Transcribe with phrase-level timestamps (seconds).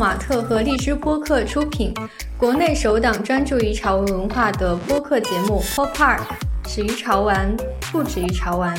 [0.00, 1.92] 马特和荔枝播客出品，
[2.38, 6.20] 国内首档专注于潮文文化的播客节目《Pop Park》，
[6.66, 7.54] 始于潮玩，
[7.92, 8.74] 不止于潮玩。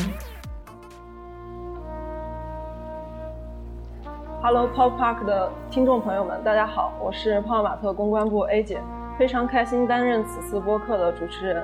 [4.42, 8.82] Hello Pop Park 的听众朋友们，大家好，我是泡马特公关部 A 姐，
[9.20, 11.64] 非常开心担任此次播客的主持人。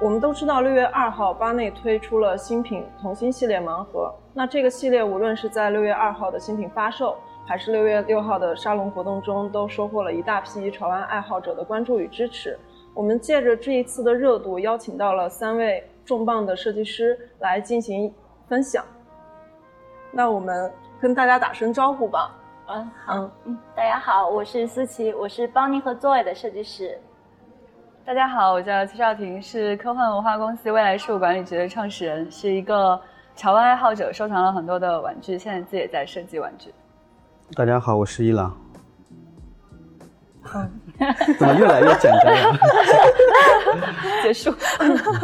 [0.00, 4.14] 我们都知道，六月二号，巴内推出了新品童心系列盲盒。
[4.32, 7.16] 那这个系列无论是在六月二号的新品发售，
[7.48, 12.58] 还是六月六号的沙龙活动中，都收获了一大批潮玩爱好者的关注与支持。
[12.92, 18.12] 我们借着这一次的热度，邀请到了三位重磅的设计师来进行
[18.48, 18.84] 分享。
[20.10, 22.34] 那我们跟大家打声招呼吧。
[22.66, 26.98] 嗯，好，嗯，大家好，我是思琪，我是邦尼和 Zoe 的设计师。
[28.04, 33.00] 大家好，我叫齐少婷，是科幻文化公司未来事务管理局的创始人，是一个
[33.36, 36.74] 潮玩爱好者，收藏了很多的玩具，现在自己也在设计玩具。
[37.54, 38.54] 大家好，我是伊朗。
[41.38, 42.58] 怎么越来越简单了？
[44.22, 44.52] 结束。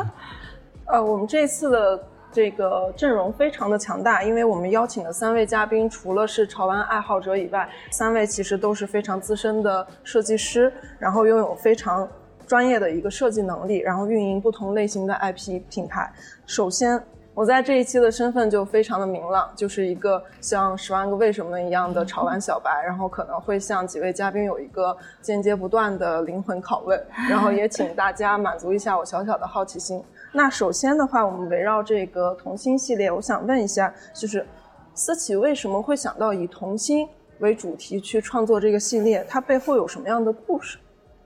[0.87, 12.09] 呃，我们这次的这个阵容非常的强大，因为我们邀请的三位嘉宾，除了是潮玩爱好者以外，三位其实都是非常资深的设计师，然后拥有非常。
[12.45, 16.13] 专业的一个设计能力，然后运营不同类型的 IP 品牌。
[16.45, 17.03] 首先，
[17.35, 30.05] 我在这一期的身份就非常的明朗，就是一个像《十万个为什么》一样的潮玩小白，然后可能会向几位嘉宾有一个间接不断的灵魂拷问，然后也请大家满足一下我小小的好奇心。
[30.31, 34.47] 那首先的话，我们围绕这个童心系列，我想问一下，就是
[34.95, 37.09] 思琪为什么会想到以童心
[37.39, 39.25] 为主题去创作这个系列？
[39.27, 40.77] 它背后有什么样的故事？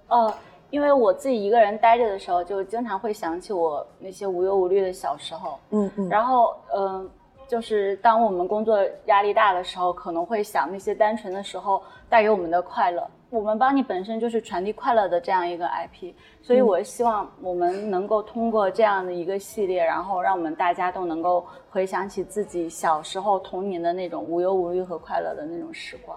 [0.07, 0.33] 哦。
[0.71, 5.59] 因为我自己一个人待着的时候，就经常会想起我那些无忧无虑的小时候。
[5.71, 6.09] 嗯嗯。
[6.09, 7.11] 然后，嗯，
[7.47, 13.07] 就是当我们工作压力大的时候，可能会想那些单纯的时候带给我们的快乐。
[13.29, 26.17] 我们帮你本身就是传递快乐的这样一个 IP，所以我希望我们能够通过这样的一个系列，然后让我们大家都能够回想起自己小时候童年的那种无忧无虑和快乐的那种时光。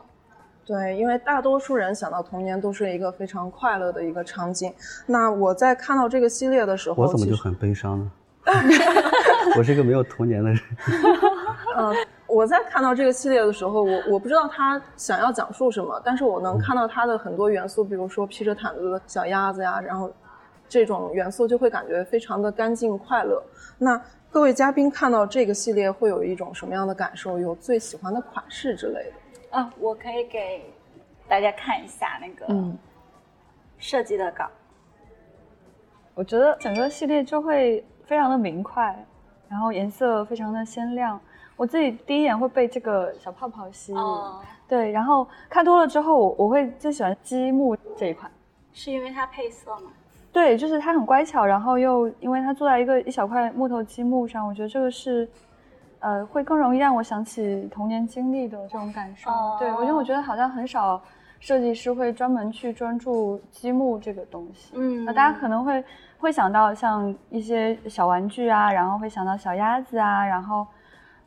[0.70, 4.72] 对，因为大多数人想到童年都是一个非常快乐的一个场景。
[5.08, 8.12] 那我在看到这个系列的时候，我怎么就很悲伤呢？
[9.58, 10.60] 我是一个没有童年的人。
[11.76, 11.92] 嗯，
[12.30, 20.12] 我在看到这个系列的时候，我我不知道他想要讲述什么，但是我能看到它的很多元素，比如说披着毯子的小鸭子呀，然后
[20.68, 23.42] 这种元素就会感觉非常的干净快乐。
[23.80, 24.00] 那
[24.30, 27.40] 各位嘉宾看到这个系列会有一种什么样的感受？
[27.40, 29.14] 有最喜欢的款式之类的？
[29.52, 30.64] 啊，我可以给
[31.28, 32.48] 大家看一下那个
[33.80, 34.48] 设计的稿。
[36.14, 38.96] 我觉得整个系列就会非常的明快，
[39.48, 41.20] 然后颜色非常的鲜亮。
[41.56, 44.00] 我自己第一眼会被这个小泡泡吸引，
[44.68, 48.32] 对，然后看多了之后，我我会最喜欢积木这一款，
[48.72, 49.92] 是因为它配色吗？
[50.32, 55.28] 对，就是它很乖巧，然后又因为它坐在一个一小块木头积木上，我觉得这个是。
[56.00, 59.30] 呃，会更容易让我想起童年经历的这种感受。
[59.60, 61.02] 对，因为我觉得好像很少
[61.40, 64.74] 设计师会专门去专注积木这个东西。
[64.76, 65.84] 嗯，那大家可能会
[66.18, 70.66] 会想到像一些小玩具啊，然后会想到小鸭子啊，然后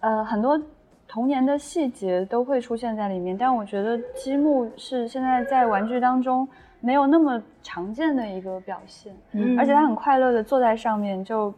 [0.00, 0.58] 呃很多
[1.06, 3.36] 童年的细节都会出现在里面。
[3.36, 6.48] 但我觉得积木是现在在玩具当中
[6.80, 9.14] 没有那么常见的一个表现，
[9.58, 11.52] 而且它很快乐的坐在上面就。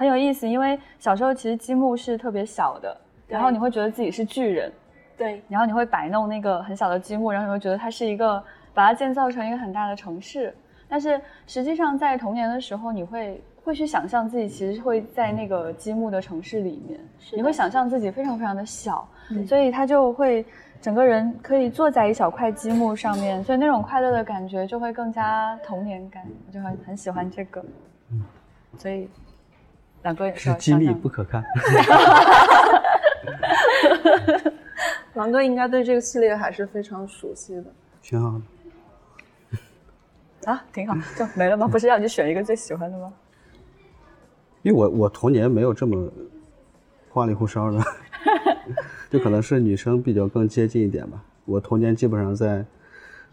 [0.00, 2.96] 很有意思，因为小时候其实积木是特别小的，
[3.28, 4.72] 然后你会觉得自己是巨人，
[5.14, 10.56] 对，然后你会摆弄那个很小的积木，然后你会觉得它是一个把它建造成一个很大的城市。
[10.88, 16.98] 但是实际上在童年的时候，你会会去想象自己其实会在那个积木的城市里面，
[17.36, 19.06] 你会想象自己非常非常的小，
[19.46, 20.42] 所以他就会
[20.80, 27.62] 整个人可以坐在一小块积木上面，所以那种快乐的感觉就会更加童年感，我就很很喜欢这个，
[28.12, 28.24] 嗯，
[28.78, 29.06] 所以。
[30.02, 31.44] 两个也是机密不可看。
[35.14, 37.64] 狼哥应该对这个系列还是非常熟悉的。
[38.00, 38.42] 挺好的。
[40.50, 41.68] 啊，挺好，就没了吗？
[41.68, 43.12] 不是让你选一个最喜欢的吗？
[44.62, 46.10] 因为我我童年没有这么
[47.10, 47.78] 花里胡哨的，
[49.10, 51.22] 就可能是女生比较更接近一点吧。
[51.44, 52.64] 我童年基本上在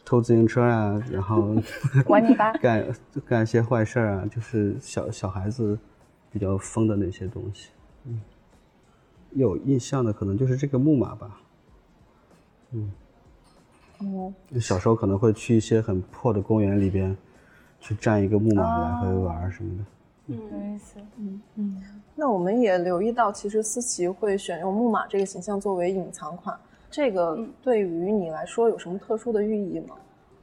[0.03, 1.55] 偷自行车啊，然后
[2.07, 2.85] 玩泥巴， 干
[3.25, 5.77] 干一些坏事啊，就是小小孩子。
[6.37, 7.69] 比较疯的那些东西，
[8.05, 8.21] 嗯，
[9.31, 11.41] 有印象的可能就是这个木马吧，
[12.71, 12.91] 嗯，
[13.99, 17.17] 哦，小时候可能会去一些很破的公园里边，
[17.79, 19.83] 去站一个木马来回玩什么的，
[20.27, 21.41] 嗯，有意思，嗯。
[21.55, 21.83] 嗯。
[22.19, 26.57] 那我们也留意到，其实思琪会选用木马这个形象作为隐藏款。
[26.89, 29.95] 这个对于你来说有什么特殊的寓意吗？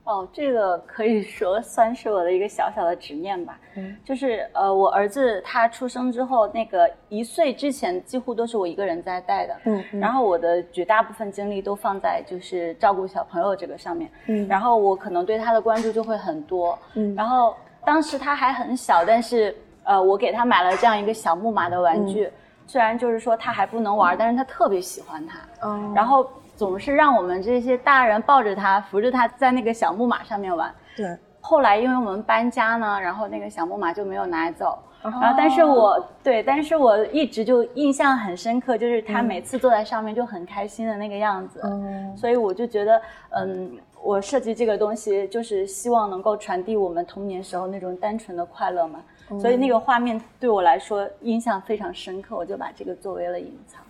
[0.04, 3.58] 哦，这个可以说算是我的一个小小的执念吧。
[3.74, 9.56] 嗯，就是呃，我儿子他出生之后，那个一岁之前几乎都是我一个人在带的。
[9.64, 14.10] 嗯，然后我的绝大部分精力都放在就是照顾小朋友这个上面。
[14.26, 16.78] 嗯，然后我可能对他的关注就会很多。
[16.92, 22.30] 嗯，然后当时他还很小，但是呃，我给他买了这样一个小木马的玩具，
[22.66, 25.38] 虽然就是说他还不能玩，但是他特别喜欢它。
[25.62, 26.28] 嗯，然后。
[26.64, 30.72] 总是让我们这些大人抱着他，扶着他在那个小木马上面玩。
[30.96, 31.16] 对。
[31.40, 34.78] 后来因为我们搬家呢，然后那个小木马就没有拿走。
[35.02, 41.60] 然后，但是我对，但是我一直就印象很深刻，就是他每次坐在上面就很开心的那个样子。
[41.64, 42.16] 嗯。
[42.16, 43.02] 所以我就觉得，
[43.36, 43.70] 嗯，
[44.02, 49.00] 我设计这个东西就是希望能够传递我们童年时候那种单纯的快乐嘛。
[49.38, 53.83] 所以那个画面对我来说印象非常深刻，我就把这个作为了隐藏。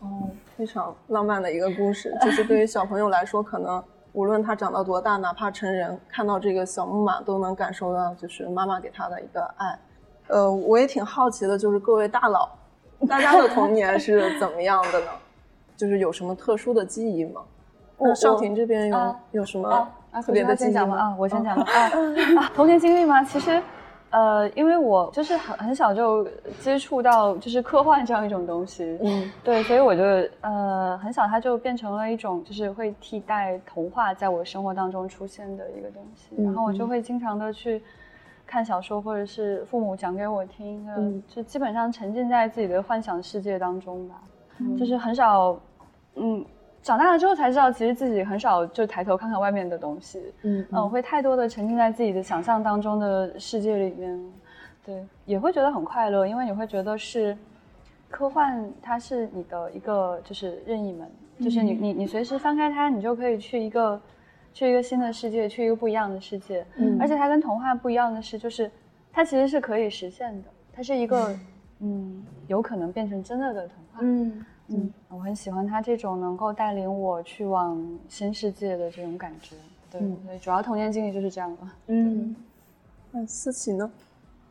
[0.00, 9.78] 哦，非常浪漫的一个故事， 就是对于小朋友来说，可能无论他长到多大，哪怕成人，看到这个小木马都能感受到，就是妈妈给他的一个爱。
[10.28, 12.48] 呃，我也挺好奇的，就是各位大佬，
[13.08, 15.06] 大家的童年是怎么样的呢？
[15.76, 17.40] 就是有什么特殊的记忆吗？
[17.98, 19.88] 那少婷这边有有什么
[20.24, 20.96] 特别的记忆吗？
[20.96, 21.64] 啊，我先讲吧。
[22.38, 23.22] 啊，童年经历吗？
[23.24, 23.62] 其实。
[24.12, 26.26] 呃，因为我就是很很小就
[26.60, 30.02] 接触到就是科幻这样一种东西，嗯，对，所以我就
[30.42, 37.82] 呃很小它就变成了一种就是会替代童话在我生活当中出现的一个东西，然后我就会经常的去
[38.46, 44.22] 看小说或者是父母讲给我听，嗯，就基本上沉浸在自己的幻想世界当中吧，
[44.78, 45.58] 就是很少，
[46.16, 46.44] 嗯。
[46.82, 50.20] 长大了之后才知道，其实自己很少就抬头看看外面的东西。
[50.42, 54.32] 嗯嗯，会太多的沉浸在自己的想象当中的世界里面，
[54.84, 57.38] 对，也会觉得很快乐，因为你会觉得是
[58.10, 61.08] 科幻，它是你的一个就是任意门，
[61.40, 64.00] 就是你你你随时翻开它，你就可以去一个
[64.52, 66.66] 去一个新的世界，去一个不一样的世界。
[66.74, 68.68] 嗯，而且它跟童话不一样的是，就是
[69.12, 71.32] 它其实是可以实现的，它是一个
[71.78, 74.00] 嗯有可能变成真的的童话。
[74.02, 74.44] 嗯。
[74.68, 77.78] 嗯，我很喜欢他这种能够带领我去往
[78.08, 79.56] 新世界的这种感觉。
[79.90, 81.62] 对，对，主要童年经历就是这样的。
[81.88, 82.34] 嗯，
[83.10, 83.90] 那思琪呢？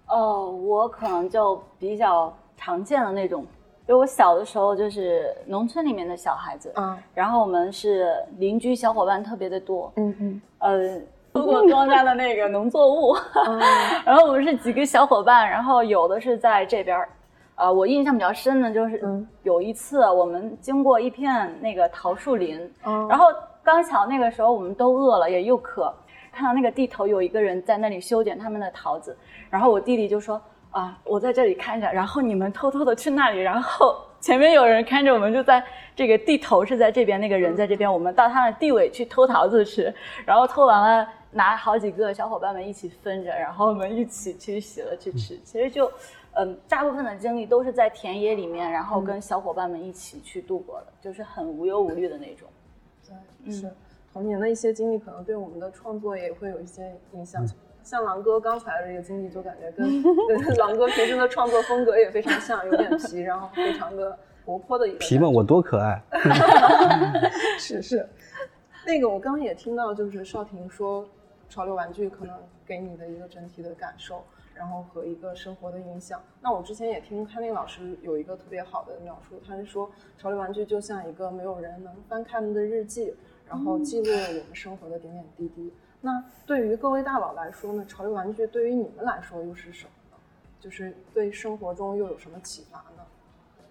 [0.07, 3.41] 哦，我可能就比较常见的那种，
[3.87, 11.01] 因为我小的时候就是农村里面的小孩子，嗯，然后我们是邻居小伙伴特别的多，嗯嗯，呃，
[11.33, 13.15] 如果庄稼的那个农作物，
[14.05, 17.07] 然后我们是几个小伙伴，然后有的是在这边。
[17.61, 22.59] 呃，我印象比较深的就是有一次我们经过一片那个桃树林，
[23.07, 23.27] 然后
[23.61, 25.93] 刚巧那个时候我们都饿了，也又渴，
[26.33, 29.15] 看到那个地头有一个人在那里修剪他们的桃子，
[29.47, 30.41] 然后我弟弟就说
[30.71, 35.63] 啊，我在这里看着，然后你们偷偷的去那里，然后前面有人看着我们，就在
[35.95, 39.93] 这个地头是在这边，那个人在这边，我们到他的地尾去偷桃子吃，
[40.25, 45.91] 然后偷完了拿好几个小伙伴们一起分着，然后我们一起去洗了去吃，其实就。
[46.33, 52.47] 嗯，大部分的经历都是在田野里面，然后跟小伙伴们一起去度过的，就是很无忧无虑的那种。
[53.43, 53.69] 对，是
[54.13, 57.45] 童年的一些经历，可能对我们的创作也会有一些影响。
[57.83, 59.85] 像狼哥刚才的这个经历，就感觉跟
[60.55, 64.99] 狼哥平时的创作风格也非常像，有点皮，然后非常的活泼的一个。
[64.99, 66.01] 皮嘛，我多可爱。
[67.59, 68.07] 是是，
[68.87, 71.05] 那个我刚刚也听到，就是少婷说，
[71.51, 74.23] 潮流玩具可能给你的一个整体的感受。
[74.53, 76.21] 然后和一个生活的影响。
[76.41, 79.89] 那我之前也听康宁老师有一个特别好的描述，他是说
[80.19, 83.15] 潮流玩具就像一个没有人能翻开的日记，
[83.47, 85.73] 然后记录了我们生活的点点滴滴。
[86.01, 90.17] 那对于各位大佬来说呢，潮流玩具对于你们来说又是什么呢？
[90.59, 92.90] 就是对生活中又有什么启发呢？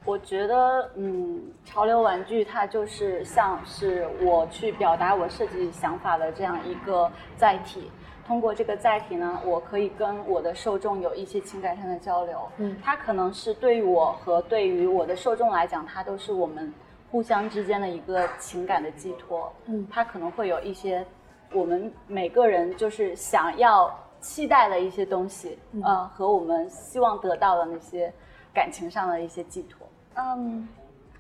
[0.05, 7.91] 我觉得，嗯，潮流玩具它就是像是我去表达我设计想法的这样一个载体。
[8.27, 12.39] 通过这个载体呢，我可以跟我的受众有一些情感上的交流。
[12.59, 16.73] 嗯，它可能是对于我和对于我的受众来讲，它都是我们
[17.11, 19.53] 互相之间的一个情感的寄托。
[19.67, 21.05] 嗯，它可能会有一些
[21.53, 28.13] 我们每个人就是想要期待的一些东西，呃，和我们希望得到的那些
[28.55, 29.80] 感情上的一些寄托。
[30.15, 30.69] 嗯，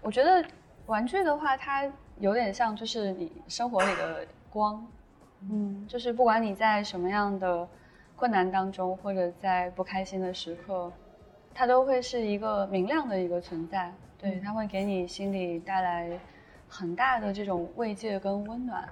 [0.02, 0.44] 我觉得
[0.86, 4.86] 玩具的话，它有点像就是你生活里的光。
[5.50, 7.66] 嗯，就是不管你在什么样的
[8.14, 10.92] 困难当中，或者在不开心的时刻，
[11.54, 13.90] 它都会是一个明亮的一个存在。
[14.18, 16.18] 对，它会给你心里带来
[16.68, 18.86] 很大的这种慰藉跟温暖。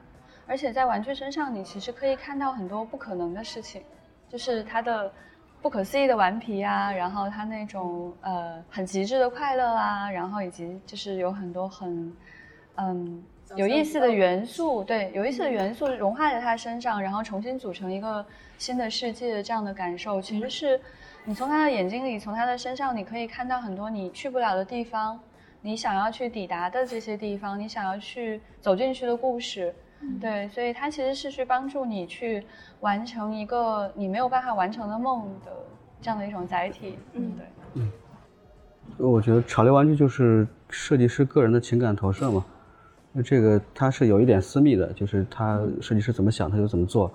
[0.47, 3.83] 而且在玩具身上，你其实可以看到很多不可能的事情，
[4.27, 5.13] 就是它的
[5.61, 12.17] 不可思议的顽皮啊，然后他那种呃很极致的快乐啊，然后以及就是有很多很
[12.77, 13.23] 嗯。
[13.57, 18.23] 有意思的元素，对，有意思的元素融化在他身上，然后重新组成一个
[18.59, 20.79] 新的世界，这样的感受，其实是
[21.25, 25.19] 你从他的眼睛里，从他的身上，你可以看到很多你去不了的地方，
[25.63, 29.75] 你想要去抵达的这些地方，你想要去走进去的故事，
[30.21, 32.45] 对，所以它其实是去帮助你去
[32.81, 35.53] 完成一个你没有办法完成的梦的
[36.01, 37.91] 这样的一种载体，嗯，对，嗯，
[38.97, 42.45] 我觉得潮流玩具就是设计师个人的情感投射嘛。
[43.13, 47.09] 那这个它是有一点私密的，就是他设计师怎么想他就怎么做，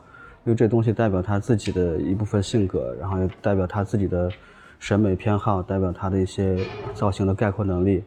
[0.44, 4.30] 因为这东西代表他自己的一部分性格，然后也代表他自己的
[4.80, 6.58] 审美偏好，代表他的一些
[6.94, 8.04] 造型的概括能力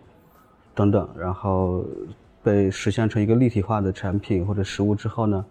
[0.75, 1.85] 等等，然后
[2.47, 5.45] 被实现成一个立体化的产品或者实物之后呢，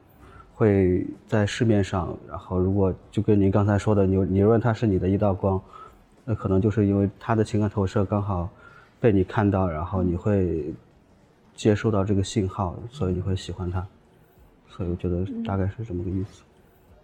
[0.54, 5.62] 会在市面上，然后如果就跟您刚才说的，你你认为它是你的一道光，
[6.24, 8.50] 那可能就是因为他的情感投射刚好
[9.02, 10.74] 被你看到，然后你会。
[11.58, 13.80] 接收到这个信号，所以你会喜欢它，
[14.68, 16.44] 所以我觉得大概是这么个意思。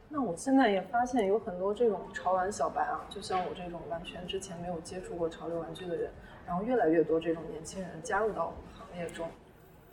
[0.09, 6.11] 那我现在也发现有很多这种潮玩小白啊，就像我这种完全之前没有接触过潮流玩具的人，
[6.45, 9.25] 然后越来越多这种年轻人加入到我们行业中。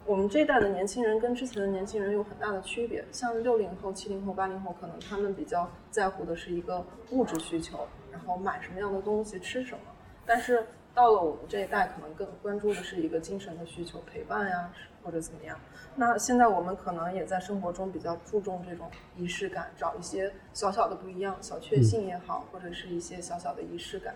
[0.08, 9.80] 我们这一代的年轻人跟之前的年轻人有很大的区别，像六零后、七零后、八零后，可能他们比较在乎的是一个物质需求，然后买什么样的东西、吃什么，
[10.24, 10.64] 但是。
[10.94, 14.72] 到了我们这一代，可能更关注的是一个精神的需求，陪伴呀，
[15.04, 15.56] 或者怎么样。
[15.94, 24.12] 那现在我们可能也在生活中比较注重这种仪式感，找一些小小的不一样，小确幸也好，或者是一些小小的仪式感。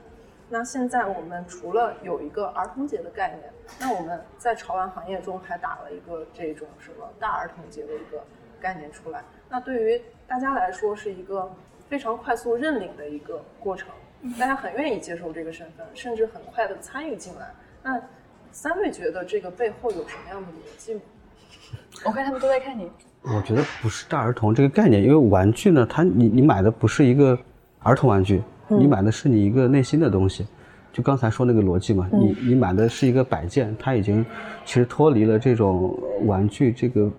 [0.52, 8.22] 那现在我们除了有一个儿童节的概念，那我们在潮玩行业中还打了一个这种什么大儿童节的一个
[8.60, 9.22] 概念出来。
[9.48, 11.50] 那对于大家来说，是一个
[11.88, 13.88] 非常快速认领的一个过程。
[14.38, 17.50] 大家很愿意接受这个身份，甚至很快的参与进来。
[17.82, 17.98] 那
[18.50, 21.00] 三位觉得这个背后有什么样的逻辑吗？
[22.04, 22.92] 我看他们都在看你。
[23.22, 27.38] 我觉得不是大儿童这个概念，因为玩具呢，它你你买的不是一个
[27.82, 28.42] 儿童玩具，
[28.78, 30.46] 你买的是你一个内心的东西。
[30.92, 34.24] 就刚才说那个逻辑嘛，你你买的是一个摆件，它已经
[34.64, 37.10] 其实脱离了这种玩具这个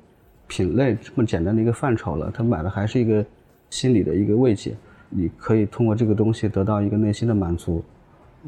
[0.48, 2.32] 品类这么简单的一个范畴了。
[2.32, 3.26] 他买的还是一个
[3.72, 4.76] 心理的一个慰藉。
[5.16, 7.84] 你可以通过这个东西得到一个内心的满足，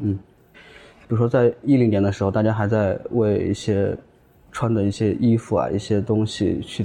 [0.00, 0.18] 嗯，
[0.54, 3.96] 比如说在一零年的时候，大家还在为一些
[4.56, 6.82] 穿的一些衣服啊、一些东西去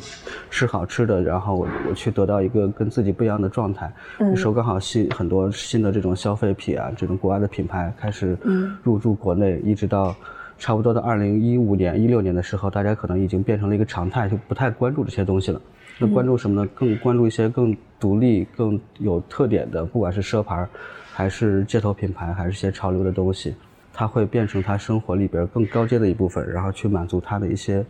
[0.50, 3.90] 吃好吃的，然后我我去得到一个跟自己不一样的状态。
[4.20, 8.38] 那时候刚好新很多新的这种消费品啊，这种国外的品牌开始
[8.84, 10.14] 入驻国内，一直到
[10.60, 15.62] 差不多到二零一五年、一六年的时候，大家可能已经变成了一个常态，就不太关注这些东西了。
[15.98, 16.70] 那关注什么呢？
[16.76, 20.68] 更关注一些更独立、更有特点的，不管是奢牌，
[21.14, 23.56] 还是街头品牌，还是一些潮流的东西，
[24.02, 27.86] 它会变成他生活里边更高阶的一部分，然后去满足他的一些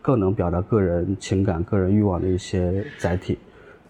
[0.00, 3.38] 更能表达个人情感、个人欲望的一些载体。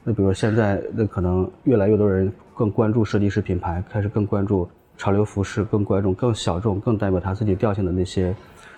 [0.03, 8.35] 那比如现在，那可能越来越多人更关注设计师品牌，开始更关注潮流服饰，更关注更小众、更代表他自己调性的那些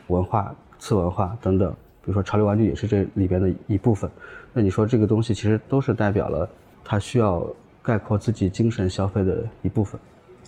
[0.09, 1.73] 文化、次文化等等。
[1.73, 4.11] 比如说潮流玩具也是这里边的一部分。
[4.53, 6.47] 那你说这个东西其实都是代表了
[6.85, 7.43] 他需要
[7.83, 9.99] 概括自己精神消费的一部分。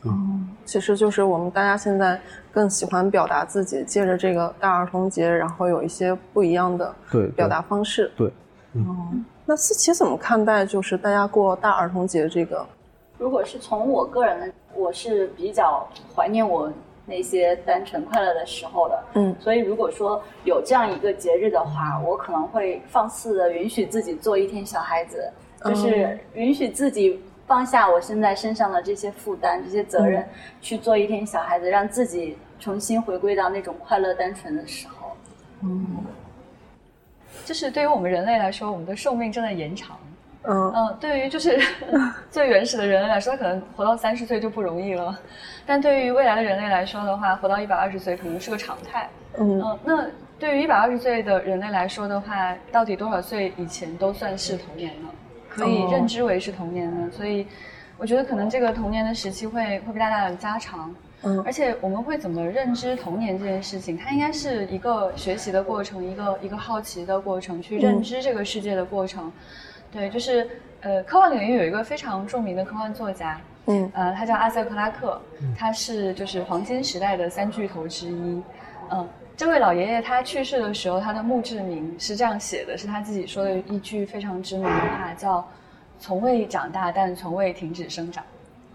[0.05, 2.21] 嗯，其实就是我们大家现在
[2.53, 8.11] 更喜欢表达自己，借着这个大儿童节，然后有一些不一样的对表达方式。
[8.17, 8.31] 对，
[8.75, 12.67] 嗯，那思琪怎么看待就是大家过大儿童节这个？
[13.19, 16.73] 如果是从我个人的，我是比较怀念我。
[17.07, 25.31] 那些单纯快乐的时候的，嗯，所以如果说有这样一个节日的话，我可能会放肆的允许自己做一天小孩子，
[25.67, 30.27] 就是允许自己放下我现在身上的这些负担、这些责任，
[30.61, 35.17] 去做一天小孩子，让自己重新回归到那种快乐单纯的时候。
[35.63, 35.87] 嗯，
[37.45, 39.97] 就是对于我们人类来说，我们的寿命正在延长。
[40.47, 41.59] 嗯嗯，对于就是
[42.31, 45.19] 最原始的人类来说，他可能活到三十岁就不容易了。
[45.65, 49.09] 但对于未来的人类来说的话，活到一百二十岁可能是个常态。
[49.39, 50.07] 嗯嗯，那
[50.39, 55.09] 对于一百二十岁的人类来说的话，到底多少岁以前都算是童年呢？
[55.55, 57.11] 可以认知为是童年的？
[57.11, 57.47] 所以，
[57.97, 60.95] 我觉得可能这个童年的时期会会被大大的加长。
[61.23, 63.97] 嗯，而且我们会怎么认知童年这件事情？
[63.97, 69.33] 它应该是一个学习的过程，一个一个好奇的过程，去认知这个世界的过程。
[69.91, 70.47] 对，就是
[70.83, 73.41] 呃，科幻领域有一个非常著名的科幻作家。
[73.67, 75.19] 嗯，呃，他叫阿瑟克拉克，
[75.57, 78.43] 他是就是黄金时代的三巨头之一。
[78.91, 85.47] 嗯，这位老爷爷他去世的时候，他的墓志铭是这样写的，是他自己说的一句非常知名的话，叫
[85.99, 88.25] “从未长大，但从未停止生长”。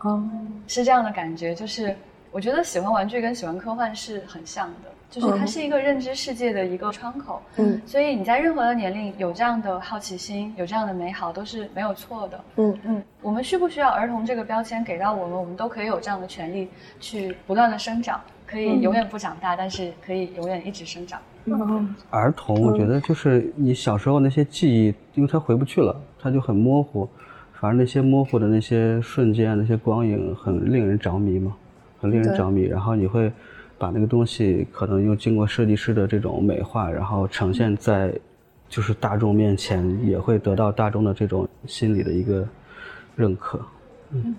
[0.02, 0.22] 哦，
[0.68, 1.96] 是这样的感觉，就是
[2.32, 4.90] 我觉得喜欢玩具跟喜欢科幻是很像的。
[5.10, 7.42] 就是它是一个认知世界的一个窗口。
[7.56, 12.40] 嗯，所以你在任何的年龄有这样的好奇心，有这样的美好都是没有错的。
[12.58, 15.36] 嗯嗯，我们需不需要儿童这个标签给到我们？
[15.36, 21.22] 我们都可以有这样的权利去不断的生长，可以永远不长大，但是可以永远一直生长。
[22.10, 27.08] 儿童，我觉得就是你小时候那些记忆，因为他回不去了，他就很模糊。
[27.54, 31.56] 反而那些模糊的那些瞬间，那些光影，很令人着迷嘛，
[32.00, 32.64] 很令人着迷。
[32.64, 33.32] 然后你会
[33.78, 38.12] 把那个东西，可能又经过设计师的这种美化，然后呈现在
[38.68, 42.48] 就是大众面前，也会得到大众的这种心理的一个
[43.16, 43.60] 认可。
[44.12, 44.36] 嗯嗯。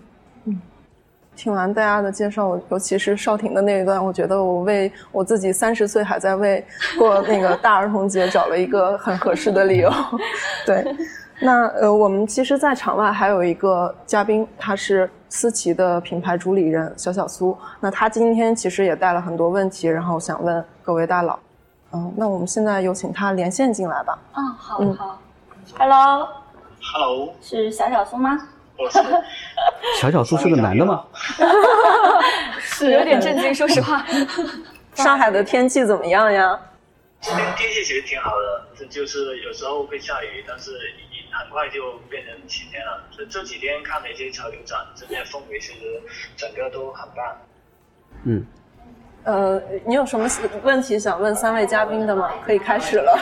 [1.40, 6.62] 听完大家的介绍，尤其是少婷的那一段，我觉得我为我自己三十岁还在为
[6.98, 9.90] 过那个大儿童节找了一个很合适的理由。
[10.66, 10.84] 对，
[11.40, 17.56] 那呃，我们其实，在场外还有一个嘉宾，他是思琪的品牌主理人小小苏。
[17.80, 21.38] 那他今天其实也带了很多问题，然后想问各位大佬。
[21.92, 24.18] 嗯，那我们现在有请他连线进来吧。
[24.36, 25.18] 嗯，好，好。
[25.78, 28.38] Hello，Hello，是小小苏吗？
[30.00, 31.04] 小小苏是个男的吗？
[32.60, 34.04] 是 有点震惊，说实话。
[34.94, 36.58] 上海的天气怎么样呀？
[37.20, 40.72] 今天天气其实挺好的，这就是有时候会下雨，但是
[41.30, 43.04] 很快就变成晴天了。
[43.16, 46.02] 这这几天看了一些潮流展，这边氛围其实
[46.36, 47.36] 整个都很棒。
[48.24, 48.46] 嗯。
[49.24, 50.26] 呃，你有什么
[50.62, 52.32] 问题想问三位嘉宾的吗？
[52.44, 53.18] 可以开始了。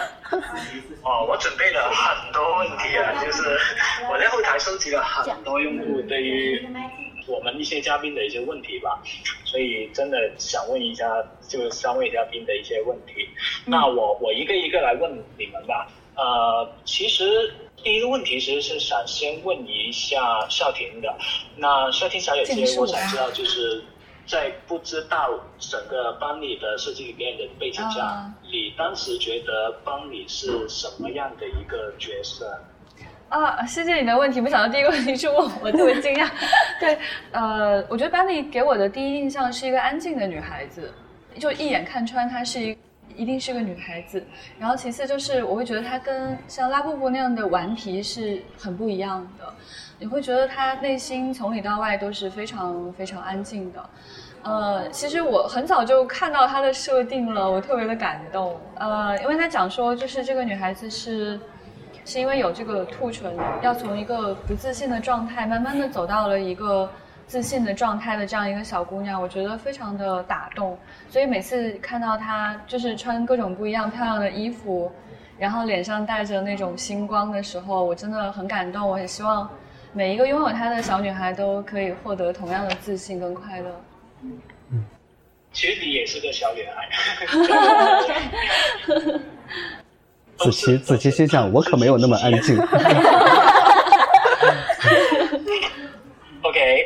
[1.03, 3.43] 哦，我准备了很多问题啊，就是
[4.09, 6.65] 我在后台收集了很多用户对于
[7.27, 9.01] 我们一些嘉宾的一些问题吧，
[9.45, 11.05] 所以真的想问一下，
[11.49, 13.29] 就三位嘉宾的一些问题。
[13.65, 15.89] 那我我一个一个来问你们吧。
[16.15, 17.53] 呃，其实
[17.83, 21.13] 第一个问题其实是想先问一下少婷的。
[21.57, 23.83] 那少婷小姐姐，我想知道就是。
[24.29, 32.61] 在不知道整个班里的设计里面的背景下，你当时觉得班里是什么样的一个角色？
[33.31, 36.29] 啊，谢谢你的问题，没想到第一个问题是问我，特别惊讶。
[36.81, 36.99] 对，
[37.31, 40.93] 呃，我觉得班里给我的第一印象是一个安静的女孩子，
[41.39, 42.79] 就一眼看穿她是一
[43.17, 44.25] 一定是个女孩子。
[44.59, 49.53] 然后其次就是我会觉得她跟像拉布布那样的顽皮是很不一样的。
[49.99, 53.91] 你会觉得她内心从里到外都是非常非常安静的，
[54.43, 61.39] 呃，其实我很早就看到他的设定了，我特别的感动，呃，因为他讲说就是这个女孩子是，
[62.05, 66.89] 是因为有这个兔唇，要从一个不自信的状态，慢慢的走到了一个
[67.27, 70.79] 自信的状态的这样一个小姑娘，我觉得非常的打动，
[71.11, 74.91] 所以每次看到她就是穿各种不一样漂亮的衣服，
[75.39, 79.49] 然后脸上带着那种星光的时候，我真的很感动，我很希望。
[79.93, 83.71] 每一个拥有她的小女孩都可以获得同样的自信跟快乐。
[84.23, 84.85] 嗯，
[85.53, 86.89] 其实你也是个小女孩。
[90.39, 92.57] 子琪，子琪心想：我可没有那么安静。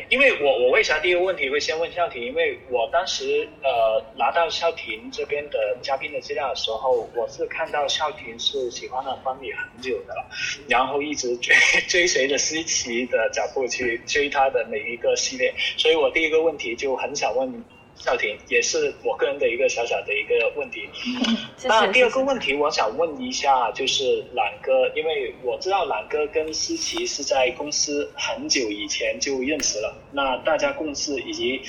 [0.08, 2.22] 因为我我为啥第一个问题会先问孝婷？
[2.22, 10.26] 因为我当时呃拿到孝婷这边的嘉宾的资料的时候，我是看到孝婷是喜欢了方里很久的了，
[10.68, 11.54] 然后一直追
[11.88, 17.64] 追随着思琪的脚步去追她的每一个系列，所以我第一个问题就很想问。
[18.05, 20.88] 笑婷也是我个人的一个小小的一个问题。
[21.65, 31.61] 那第二个问题，我想问一下，就是懒哥，因为我知道懒哥跟思琪是在公司很久以前就认识了，那大家共事以及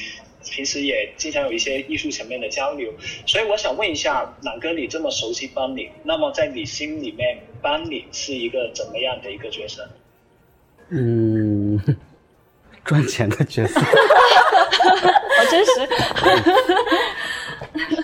[0.43, 2.91] 平时也经常有一些艺术层面的交流，
[3.28, 9.88] 所以我想问一下，懒哥你这么熟悉班里，那么在你心里面，班里是一个怎么样的一个角色？
[10.89, 11.80] 嗯。
[12.84, 13.86] 赚钱的角色， 好
[15.50, 15.72] 真实，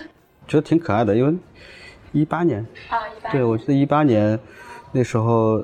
[0.48, 1.34] 觉得挺可爱的，因为
[2.12, 2.66] 一八年。
[2.88, 4.38] 啊，一八对我记得一八年
[4.92, 5.62] 那时候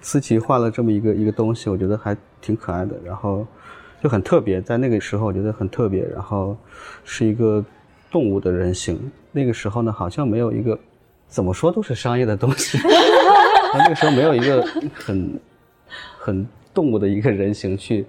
[0.00, 3.46] 思琪画了这么一个一个东西，我觉得还挺可爱的，然后
[4.02, 6.56] 就很特别，在那个时候我觉得很特别，然后
[7.04, 7.64] 是一个
[8.10, 10.78] 动物的人形，那个时候呢好像没有一个
[11.26, 12.78] 怎么说都是商业的东西，
[13.74, 14.62] 那个时候没有一个
[14.94, 15.40] 很
[16.18, 18.04] 很动物的一个人形去。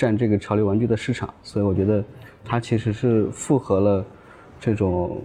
[0.00, 2.02] 占这个潮流玩具的市场，所以我觉得
[2.42, 4.02] 它其实是复合了
[4.58, 5.22] 这种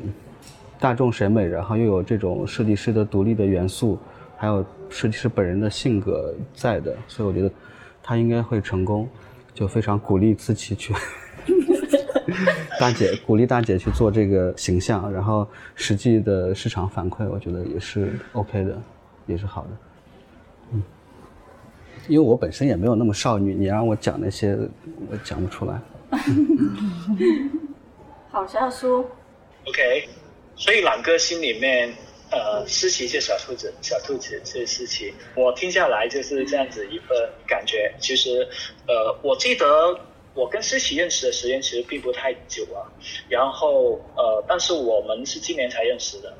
[0.78, 3.98] 大众审美，然后又有这种设计师的独立的元素，
[4.36, 7.50] 还有设计师本人的性格在的，所以我觉得
[8.04, 9.08] 它应该会成功，
[9.54, 10.94] 就非常鼓励思琪去
[12.78, 18.78] 大姐鼓励大姐去做这个形象，然后实际的市场反馈，我觉得也是 OK 的，
[19.26, 19.70] 也是好的。
[20.74, 20.84] 嗯
[22.08, 24.56] 因为我本身也没有那么少女，你让我讲那些，
[25.10, 25.80] 我讲不出来。
[28.30, 29.06] 好，小叔。
[29.66, 30.08] OK，
[30.56, 31.92] 所以朗哥心里面，
[32.32, 37.92] 呃，思琪是小兔子，小兔子是思琪，我听下来就是这样子一个感觉。
[38.00, 38.48] 其实，
[38.88, 39.66] 呃，我记得
[40.36, 42.86] 我跟思琪认识的时间其实并不太久啊，
[43.28, 46.32] 然后呃，但是我们是今年才认识的。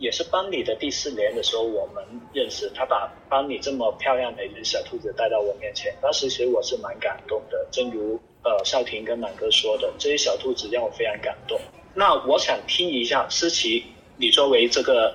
[0.00, 2.70] 也是班里的第四年的时候，我们认识。
[2.74, 7.66] 他把班里这么漂亮的一只小兔子带到我面前，当时其实我是蛮感动的。
[7.70, 11.60] 正如呃少婷跟满哥说的，这些小兔子让我非常感动。
[11.94, 13.84] 那我想听一下思琪，
[14.16, 15.14] 你作为这个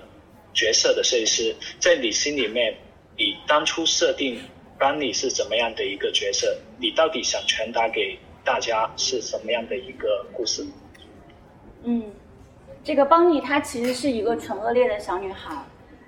[0.54, 2.78] 角色的设计师，在你心里面，
[3.18, 4.40] 你当初设定
[4.78, 6.56] 班里是怎么样的一个角色？
[6.80, 10.64] 你到底想传达给大家是什么样的一个故事？
[11.84, 12.04] 嗯。
[12.86, 15.56] 这个邦尼她其实是一个纯恶劣的小女孩，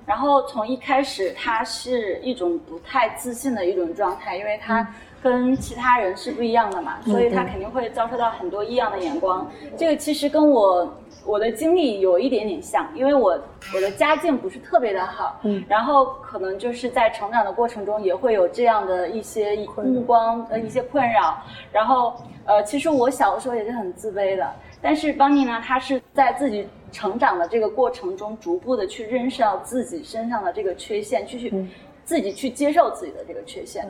[0.06, 4.88] 然后从一开始她是一种不太自信的一种状态，因为她
[5.20, 9.50] 跟其他人是不一样的嘛，所以她肯定会遭受到很多异样的眼光。
[9.76, 10.88] 这个其实跟我
[11.26, 13.32] 我的经历有一点点像，因为我
[13.74, 22.14] 我的家境不是特别的好，嗯，然后可能就是在成长的过程中也会有这样的一些目光呃一些困扰，然后
[22.46, 24.48] 呃其实我小的时候也是很自卑的。
[24.82, 31.66] 但是邦尼呢，他是在自己成长的这个过程中，逐步的去认识到自己身上的这个缺陷，去去
[32.06, 33.86] 自己去接受自己的这个缺陷。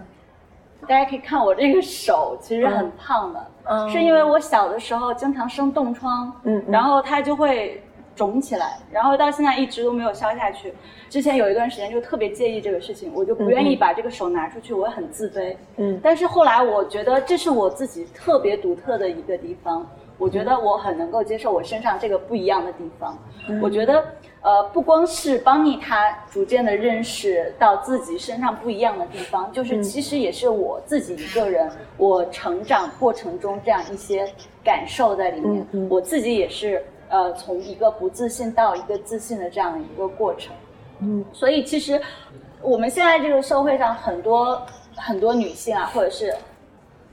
[0.87, 7.81] 大家可以看我这个手，其实很胖的，是因为我小的时候经常生冻疮，嗯，然后它就会
[8.15, 10.73] 肿起来，然后到现在一直都没有消下去。
[11.09, 15.99] 之前有一段时间就特别介意这个事情，我就不愿意把这个手拿出去，我很自卑，嗯。
[16.01, 19.85] 但是后来我觉得这是我自己特别独特的一个地方。
[20.17, 23.17] 我觉得我很能够接受我身上这个不一样的地方。
[23.61, 24.03] 我觉得，
[24.41, 34.27] 呃，不光是邦尼他逐渐的认识到自己身上不一样的地方，就是其实也是我自己一个人，我成长过程中这样一些
[34.63, 35.65] 感受在里面。
[35.89, 40.53] 我自己也是，呃，从一个不自信到一个自信的这样的一个过程。
[40.99, 42.01] 嗯，所以其实
[42.61, 44.61] 我们现在这个社会上很多
[44.95, 46.33] 很多女性啊，或者是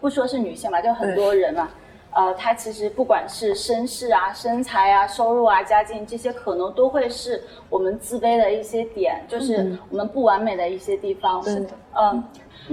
[0.01, 1.69] 不说是女性吧，就很多人嘛。
[2.15, 11.43] 呃，他其实不管是身世啊、身材啊、收入啊、家境这些，可能都会是我们自卑的一些点，就是我们不完美的一些地方。
[11.43, 12.25] 是的，嗯。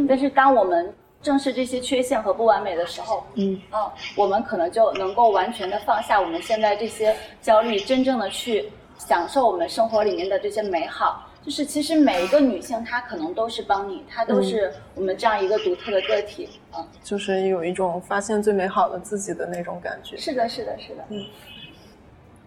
[0.07, 11.27] 但是当我们正视这些缺陷和不完美的时候，嗯，嗯，我们可能就能够完全的放下我们现在这些焦虑，真正的去享受我们生活里面的这些美好。
[11.43, 20.15] 就是其实每一个女性，她可能都是帮你，她都是我们这样一个独特的个体，嗯，就是有一种发现最美好的自己的那种感觉。
[20.17, 21.25] 是的，是的，是的，嗯。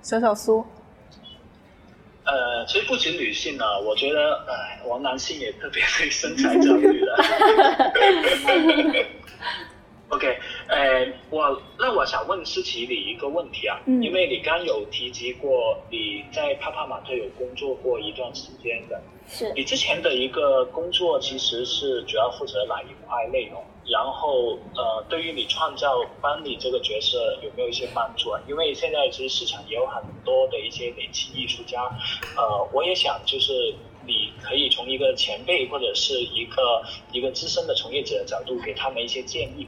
[0.03, 0.65] 小小苏，
[2.25, 7.17] 呃，其实不仅女性呢，我觉得，哎，我们男性也特别 对身材焦虑的。
[10.11, 10.39] OK，
[10.69, 23.65] 呃，我那我想问思琪你一个问题啊，因为你刚有提及过你在帕帕玛特有工作过一段时间的，是你之前的一个工作其实是主要负责哪一块内容？
[23.87, 28.41] 然后呃，对于你创造班里这个角色有没有一些帮助啊？
[28.47, 31.83] 因为现在其实市场也有很多的一些年轻艺术家，
[32.37, 33.75] 呃，我也想就是
[34.07, 39.67] 你可以从一个前辈或者是一个一个资深的从业者的角度给他们一些建议。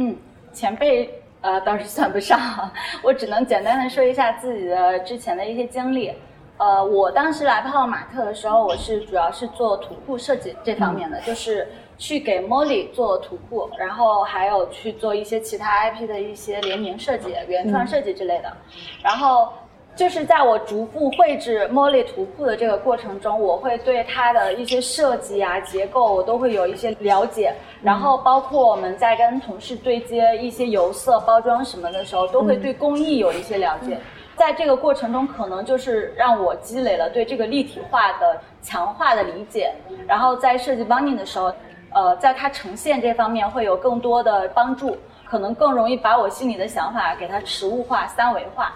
[0.00, 0.16] 嗯，
[0.52, 2.38] 前辈呃倒是算不上，
[3.02, 6.12] 我只能简单的说一下自己的之前的一些经历。
[6.56, 11.66] 呃，我当时来泡马特的时候，我是主要是做图库设计这方面的，就是
[11.98, 18.56] 去给 Molly 做图库，然后还有去做一些其他 IP 的一些联名设计、原创设计之类的，
[19.02, 19.52] 然后。
[19.98, 27.52] 就是在我逐步绘制茉莉图库的这个过程中，我会对它的一些设计啊、结构，我都会有一些了解。
[27.82, 33.98] 然后包括我们在跟同事对接一些油色、包装什么的时候，都会对工艺有一些了解。
[34.36, 39.74] 在这个过程中，可能就是让我积累了对这个立体化的强化的理解。
[40.06, 41.52] 然后在设计 binding 的时候，
[41.92, 48.72] 呃，在它呈现这方面会有更多的帮助，可能更容易把我心里的想法给它实物化、三维化，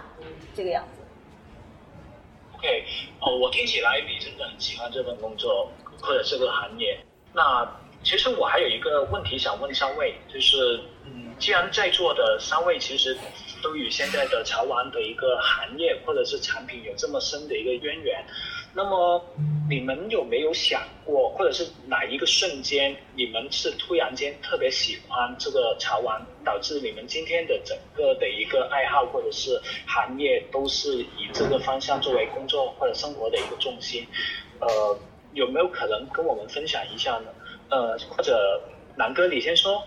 [0.53, 1.02] 这个样子。
[2.63, 2.85] OK，
[3.19, 5.69] 哦，我听起来你真的很喜欢这份工作
[6.01, 6.97] 或者这个行业。
[7.35, 7.69] 那
[8.05, 13.19] 其实我还有一个问题想问三位，就是，嗯，既然在座的三位其实
[13.65, 18.25] 都与现在的潮玩的一个行业或者是产品有这么深的一个渊源。
[18.75, 19.23] 那么
[19.69, 34.07] 你们有没有想过，或者是哪一个瞬间，你们是突然间特别喜欢这个潮玩，导致你们今天的整个的一个爱好或者是行业都是以这个方向作为工作或者生活的一个重心？
[34.61, 34.99] 呃，
[35.35, 37.27] 有没有可能跟我们分享一下呢？
[37.69, 38.61] 呃，或者
[38.97, 39.83] 南哥你先说。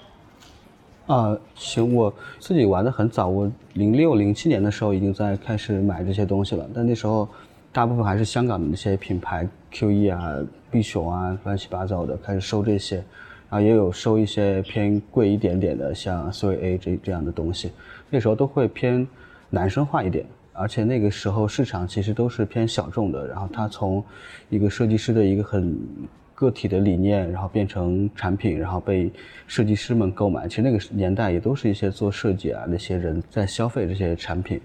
[1.07, 7.29] 啊，行，我自己玩的很早，我零六零七年的时候已经在开始买这些东西了，但那时候
[7.75, 12.95] 大部分还是香港的那些品牌，QE 啊、碧熊啊，乱七八糟的开始收这些，
[13.49, 17.73] 然后也有收一些偏贵一点点的，像 3A 这这样的东西，
[18.09, 19.05] 那时候都会偏
[19.49, 24.01] 男生化一点，而且那个时候市场其实都是偏小众的，然后他从
[24.47, 25.77] 一个设计师的一个很。
[26.33, 29.09] 个体的理念，然后变成产品，然后被
[29.47, 30.49] 设计师们购买。
[30.49, 34.59] 其实那个年代也都是一些做设计啊那些人在消费这些产品。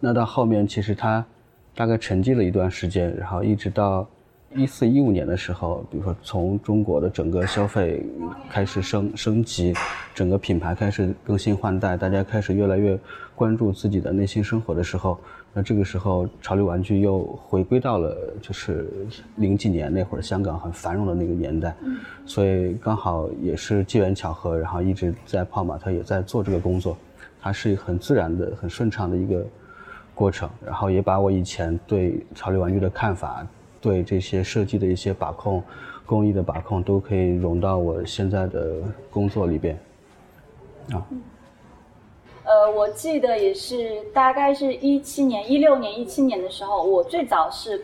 [0.00, 1.24] 那到后面其实它
[1.74, 4.06] 大概沉寂了一段时间，然后一直到
[4.54, 8.04] 一四一五年的时候，比如说从中国的整个消费
[8.50, 9.72] 开始升升级，
[10.14, 12.98] 整个品牌开始更新换代，大家开始越来越
[13.34, 15.18] 关注自己的内心生活的时候。
[15.54, 18.88] 那这个时候，潮流玩具又回归到了就是
[19.36, 21.76] 零几年那会儿香港很繁荣的那个年代，
[22.24, 26.96] 所以刚好也是机缘巧合，然后一直在泡玛特也在做这个工作，
[27.38, 29.44] 它是很自然的、很顺畅的一个
[30.14, 33.46] 过程，然后也把我以前对潮流玩具的看法、
[33.80, 35.62] 对这些设计的一些把控、
[36.04, 38.76] 工艺的把控，都可以融到我现在的
[39.10, 39.78] 工作里边，
[40.92, 41.04] 啊。
[42.44, 47.80] 呃，我记得也是，大概是一七年、一六年、一七年的时候，我最早是，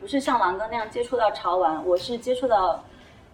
[0.00, 2.84] 不是像狼哥那样接触到潮玩，我是接触到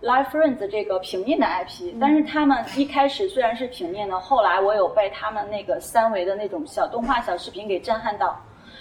[0.02, 8.38] ，Life Friends 这个平面的 IP，但是他们一开始虽然是平面的，后来我有被他们那个三维的那种小动画、小视频给震撼到。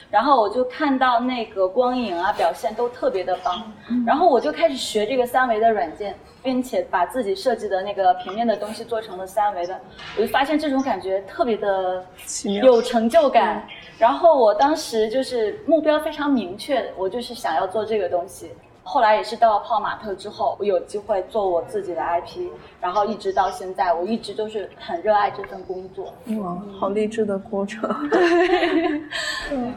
[0.10, 3.69] 然后我就看到那个光影啊，表现都特别的棒。
[4.06, 9.77] 然后我就开始学这个三维的软件，并且把自己设计的那个平面的东西做成了三维的。
[10.15, 12.06] 我就发现这种感觉特别的
[12.63, 13.67] 有成就感。
[13.97, 18.49] 然后我当时就是目标非常明确，我就是想要做这个东西。
[18.88, 22.47] 后来也是到了泡玛特之后，我有机会做我自己的 IP，
[22.80, 26.13] 然后一直到现在，我一直都是很热爱这份工作。
[26.39, 27.82] 哇，好励志的过程。
[28.10, 29.02] 对，
[29.52, 29.76] 嗯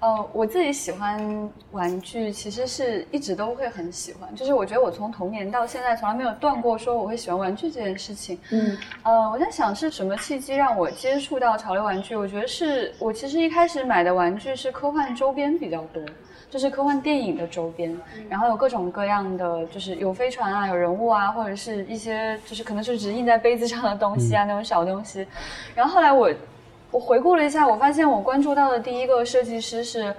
[0.00, 4.34] 呃，我自己喜欢玩具，其实是一直都会很喜欢。
[4.34, 8.38] 就是我觉得我从童年到现在，从来没有断过说我会喜欢玩具这件事情。
[8.50, 12.16] 嗯，呃，我在想是什么契机让我接触到潮流玩具？
[12.16, 16.02] 我觉得是我其实一开始买的玩具是科幻周边比较多。
[16.50, 17.96] 就是科幻电影的周边，
[18.28, 25.24] 然后有各种各样的，就是有飞船啊，有人物啊，或者是一些就是可能就只印在杯子上的东西啊，那种小东西。
[25.76, 26.28] 然后后来我
[26.90, 30.12] 我回顾了一下，我发现我关注到的第一个设计师是，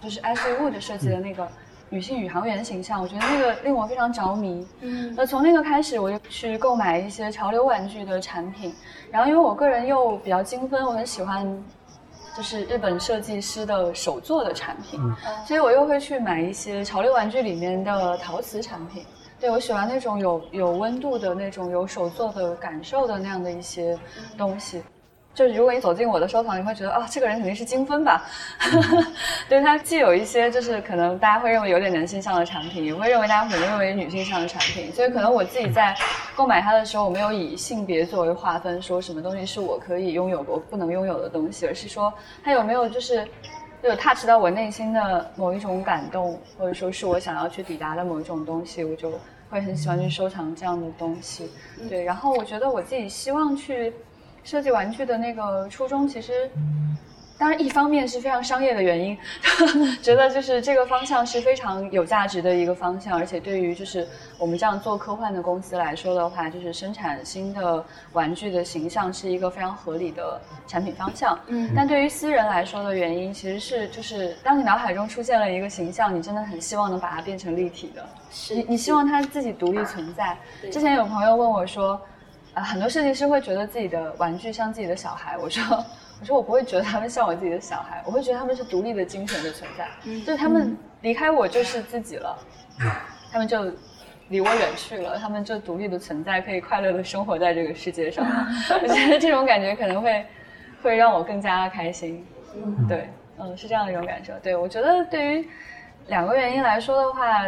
[0.00, 1.46] 就是 Ashley Wood 设计的那个
[1.90, 4.66] 女性宇航员形象，我觉得那个令我非常着迷。
[4.80, 8.74] 嗯，那从那个开始，我就去购买一些潮流玩具的产品。
[9.12, 11.46] 然后因为我个人又比较精分，我很喜欢。
[12.38, 15.00] 就是日本设计师的手做的产品，
[15.44, 19.04] 所以我又会去买一些潮流玩具里面的陶瓷产品。
[19.40, 23.98] 对我喜欢那种有有温度的那种有手做的感受的那样的一些
[24.36, 24.80] 东西。
[25.38, 28.24] 就是如果你走进我的收藏，你会觉得啊，这个人肯定是精分吧？
[29.48, 34.90] 对，它既有一些就是可能大家会认为有点男性向的产品，也会认为大家可能认为女性向的产品。
[34.90, 35.94] 所以可能我自己在
[36.34, 43.24] 购买它的时候，我没有以性别作为划分，说什么东西是我可以拥有的，我不能拥有的东西，而是说它有没有就是
[43.84, 49.12] 有 touch 到我内心的某一种感动，或者说是我想要去抵达的某一种东西，我就
[49.48, 51.48] 会很喜欢去收藏这样的东西。
[51.88, 53.94] 对，然后我觉得我自己希望去。
[54.48, 56.50] 设计玩具的那个初衷，其实
[57.36, 59.14] 当然一方面是非常商业的原因，
[60.00, 64.08] 觉得就是这个方向是非常有价值的一个方向，而且对于就是
[64.38, 67.84] 我们这样做科幻的公司来说的话，就是生产新的
[68.14, 71.38] 玩具的形象是一个非常合理的产品方向。
[71.48, 78.02] 嗯，但对于私人来说的原因，其实是就是当你脑海中出现了一个形象，你真的很希望能把它变成立体的，
[78.48, 80.34] 你你希望它自己独立存在。
[80.72, 82.00] 之前有朋友问我说。
[82.60, 85.62] 很多设计师会觉得自己的玩具像自己的小孩，我说，
[86.20, 89.88] 我说我不会觉得他们像我自己的小孩，我会觉得他们是独立的精神的存在，
[90.24, 92.38] 就是他们离开我就是自己了，
[93.30, 93.64] 他们就
[94.28, 98.24] 离我远去了，他们就独立的存在，可以快乐的生活在这个世界上。
[98.82, 100.26] 我觉得这种感觉可能会
[100.82, 102.26] 会让我更加开心。
[102.88, 104.32] 对，嗯，是这样的一种感受。
[104.42, 105.48] 对我觉得对于
[106.06, 107.44] 两个原因来说的话。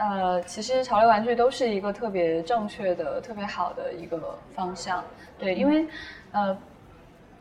[0.00, 5.04] 呃，其实潮流玩具都是一个特别正确的、特别好的一个方向，
[5.38, 5.86] 对，因为，
[6.32, 6.56] 呃，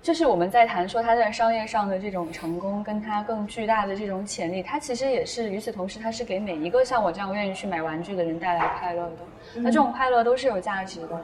[0.01, 9.17] 就是我们在谈说它在商业上的这种成功，跟它更巨大的这种潜力，它其实也是与此同时，它是给每一个像我这样愿意去买玩具的人带来快乐的。
[9.55, 11.21] 那这种快乐都是有价值的，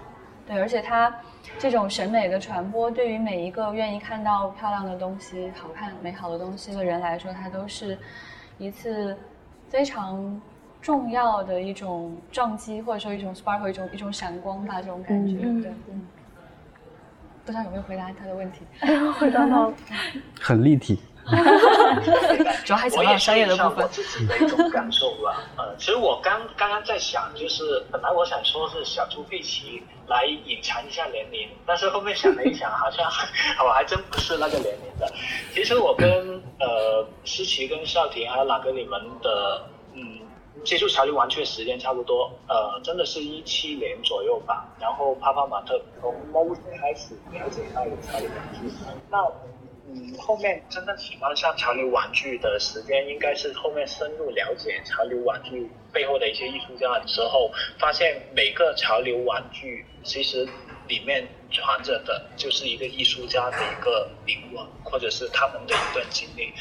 [0.47, 1.13] 对，而且它
[1.59, 7.97] 这种审美的传播，对于每一个愿意看到漂亮的东西、好看、美好的东西的人来说，它都是
[8.57, 9.17] 一次
[9.67, 10.41] 非常。
[10.85, 15.39] 重要的一种撞击，或者说一种 spark，一种一种闪光吧，这种感觉。
[15.63, 15.73] 对。
[17.43, 18.59] 不知道有没有回答他的问题？
[19.19, 19.73] 回答到，
[20.39, 20.99] 很立体。
[22.63, 23.83] 主要还讲到商业的部分。
[23.83, 25.41] 我自己的一种感受吧。
[25.57, 33.03] 呃，其实我刚刚刚在想，就是本来我想说是小猪佩奇来隐藏一下年龄，但是后面想了一想，好像
[33.65, 35.11] 我 还真不是那个年龄的。
[35.51, 36.07] 其实我跟
[36.59, 39.74] 呃思琪跟少婷还有哪个你们的嗯
[40.65, 44.67] 接触潮流玩具的时间差不多，呃，真的是一七年左右吧。
[44.79, 48.69] 然后泡泡玛特从 MOS 开始了解到有潮流玩具，
[49.09, 49.17] 那。
[49.87, 60.45] 嗯，后面真正喜欢上潮流玩具的时间，应该是后面深入了解潮流玩具背后的一些艺术家的时候，发现每个潮流玩具其实
[60.89, 66.51] 里面传着的就是一个艺术家的一个灵魂，或者是他们的一段经历。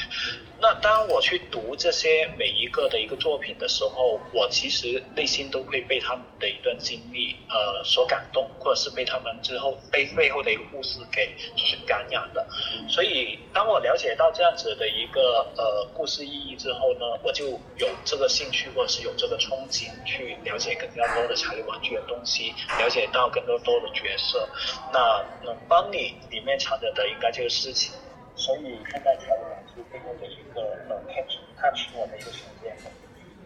[0.61, 12.47] 那当我去读这些每一个的一个作品的时候，我其实内心都会被他们的一段经历呃所感动，或者是被他们之后背背后的一个故事给就是感染的。
[12.88, 24.46] 所以当我了解到这样子的一个呃故事意义之后呢，我就有这个兴趣或者是有这个憧憬去了解更加多的潮流玩具的东西，了解到更多多的角色。
[24.92, 27.94] 那那帮你里面藏着的应该就是事情。
[28.37, 31.24] 所以看待潮流玩具背后的一个呃探
[31.56, 32.76] 探出我的一个瞬间。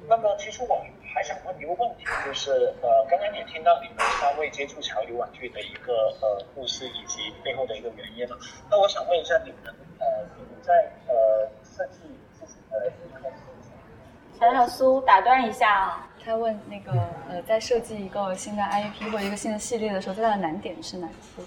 [0.08, 8.36] 那么其实我还想问一个问题，就是呃刚刚也听到你们三位接触潮流玩具的一个呃故事以及背后的一个原因了。
[8.68, 12.00] 那我想问一下你们呃你们在呃设计
[12.34, 13.30] 自己的一个
[14.38, 16.92] 小小苏打断一下啊，他问那个
[17.28, 21.42] 呃在设计一个新的 IP 或一个新的系列的时候，最大的难点是哪些？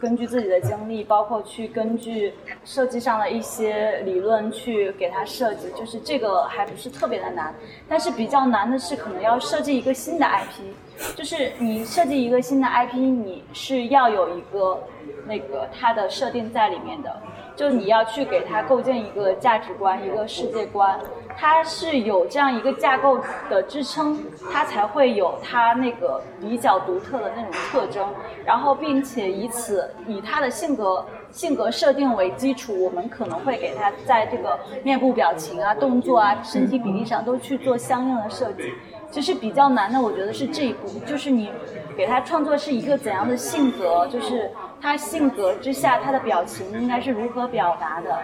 [0.00, 2.32] 根据自己的经历，包括去根据
[2.64, 7.52] 设计上的一些理论去给它设计，就是这个还不是特别的难。
[7.88, 14.80] 但是比较难的是，可能要设计一个新的 IP，就是你设计一个新的 IP，你是要有一个
[15.26, 17.20] 那个它的设定在里面的，
[17.56, 20.96] 就你要去给它构建一个价值观、一个世界观。
[21.40, 23.16] 它是有这样一个架构
[23.48, 24.18] 的支撑，
[24.52, 28.12] 它才会有它那个比较独特的那种特征，
[28.44, 38.74] 然后并且以此以它的性格性格设定为基础，我们可能会给它在这个面部表情啊、动作啊、身体比例上都去做相应的设计。
[39.10, 41.50] 其实比较难的，我觉得是这一步，就是你
[41.96, 48.18] 给他创作是一个怎样的性格，就是他性格之下他的表情应该是如何表达的。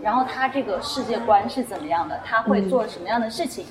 [0.00, 2.20] 然后他这个世界观是怎么样的？
[2.24, 3.64] 他会做什么样的事情？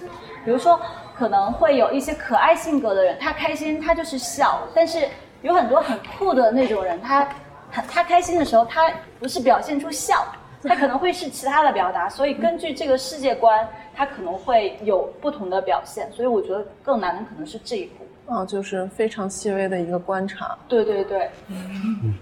[0.44, 0.80] 比如说，
[1.16, 5.08] 可能会有一些可爱性格的人，他开心他就是笑；但是
[5.42, 7.28] 有很多很酷的那种人，他
[7.72, 10.26] 他他开心的时候，他不是表现出笑，
[10.68, 12.10] 他可能会是其他的表达。
[12.10, 16.12] 所以根据这个世界观，它可能会有不同的表现。
[16.12, 18.34] 所以我觉得更难的可能是这一步。
[18.34, 20.58] 啊，就是非常细微的一个观察。
[20.68, 21.30] 对对对。
[21.50, 22.16] 嗯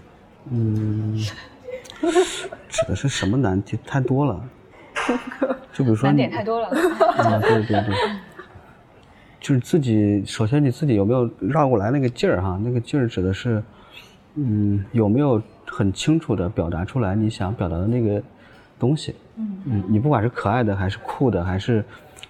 [0.50, 1.18] 嗯。
[2.68, 3.78] 指的是什么难题？
[3.86, 4.44] 太多了，
[5.72, 6.68] 就比如说难点太多了。
[6.68, 7.94] 啊，对对对，
[9.40, 12.60] 就是自己首先你自己有没有绕过来那个劲儿哈？
[12.62, 13.62] 那个劲儿指的是，
[14.34, 18.22] 嗯，有没有很清楚的表达出来你想表达的那个
[18.78, 19.14] 东西？
[19.36, 21.84] 嗯嗯，你不管是可爱的还是酷的，还是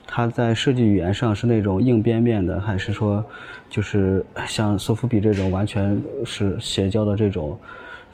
[0.07, 3.25] 它在设计语言上是那种硬边边的，还是说
[3.69, 7.59] 就是像索夫比这种完全是邪教的这种。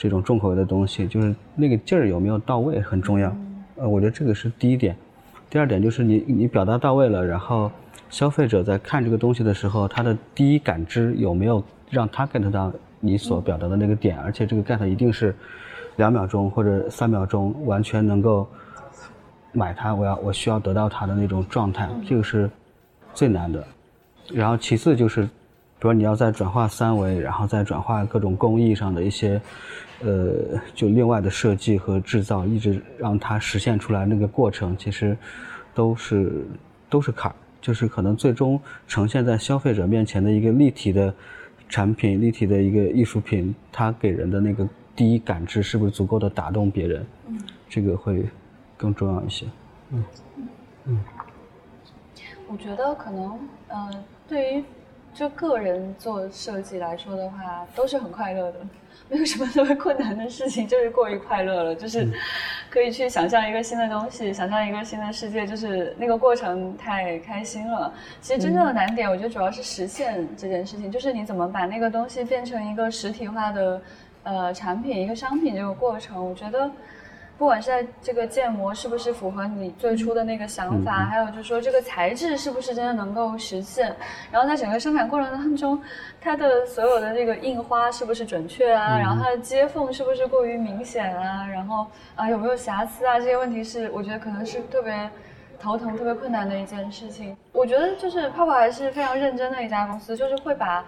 [0.03, 3.37] 这种重口味的东西，就是那个劲儿有没有到位很重要。
[3.77, 4.97] 呃，我觉得这个是第一点。
[5.51, 7.71] 第二点就是你你表达到位了，然后
[8.09, 15.37] 消费者在看这个东西的时候，他的第一感知有没有让他 get 到你所表达的那个点，而且这个 get 一定是
[16.01, 18.49] 两秒钟或者三秒钟完全能够
[19.53, 22.51] 买它，我要我需要得到它的那种状态，这个是
[23.13, 23.63] 最难的。
[24.33, 25.29] 然后其次就是。
[25.83, 29.41] 比如你要再转化三维，然后再转化各种工艺上的一些，
[30.03, 35.17] 呃，就另外的设计和制造，一直让它实现出来那个过程，其实
[35.75, 36.45] 都是
[36.91, 37.35] 都是坎儿。
[37.63, 41.15] 就是可能最终呈现在消费者面前的一个立体的
[41.67, 47.07] 产品、立体的一个艺术品，它给人的那个第一感知是不是足够的打动别人？
[47.29, 48.25] 嗯，这个会
[48.77, 49.47] 更重要一些。
[49.91, 50.05] 嗯
[50.87, 51.05] 嗯，
[52.49, 53.39] 我觉得可能，
[53.69, 54.65] 呃，对于。
[55.13, 58.61] 就个人做设计来说的话，都是很快乐的，
[59.09, 61.75] 没有什么特别困难的事情，就是过于快乐了。
[61.75, 62.09] 就是
[62.71, 67.93] 可以去想象一个新的东西，想象一个新的世界，就是那个过程太开心了。
[68.21, 73.83] 其实真正的难点，我觉得主要是实现这件事情，就是你怎么把那个东西变成一个实体化的
[74.23, 76.71] 呃产品，一个商品这个过程，我觉得
[77.39, 83.97] 不管是在这个建模是不是符合你最初的那个想法，还有就是说这个材质是不是真的能够实现，
[84.31, 85.81] 然后在整个生产过程当中，
[86.21, 95.11] 它的所有的这个印花是不是准确啊，然后它的接缝是不是过于明显啊，然后啊有没有瑕疵啊，这些问题是我觉得可能是特别
[95.59, 97.35] 头疼、特别困难的一件事情。
[97.53, 100.85] 我觉得就是泡泡还是非常认真的一家公司，就是会把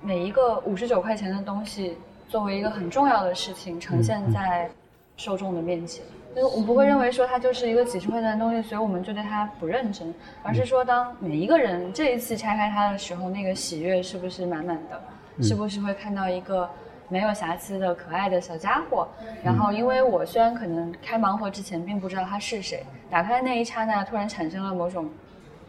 [0.00, 4.70] 每一个五十九块钱的东西作为一个很重要的事情呈现在。
[5.18, 6.04] 受众的面前，
[6.34, 16.68] 就是我不会认为说它就是一个几十块钱的东西，所以我们就对它不认真，而是说当每一个人这一次拆开它的时候，那个喜悦是不是满满的，是不是会看到一个
[17.08, 19.08] 没有瑕疵的可爱的小家伙？
[19.42, 25.08] 然后，因为我虽然可能开盲盒之前并不知道他是谁，打开那一刹那突然产生了某种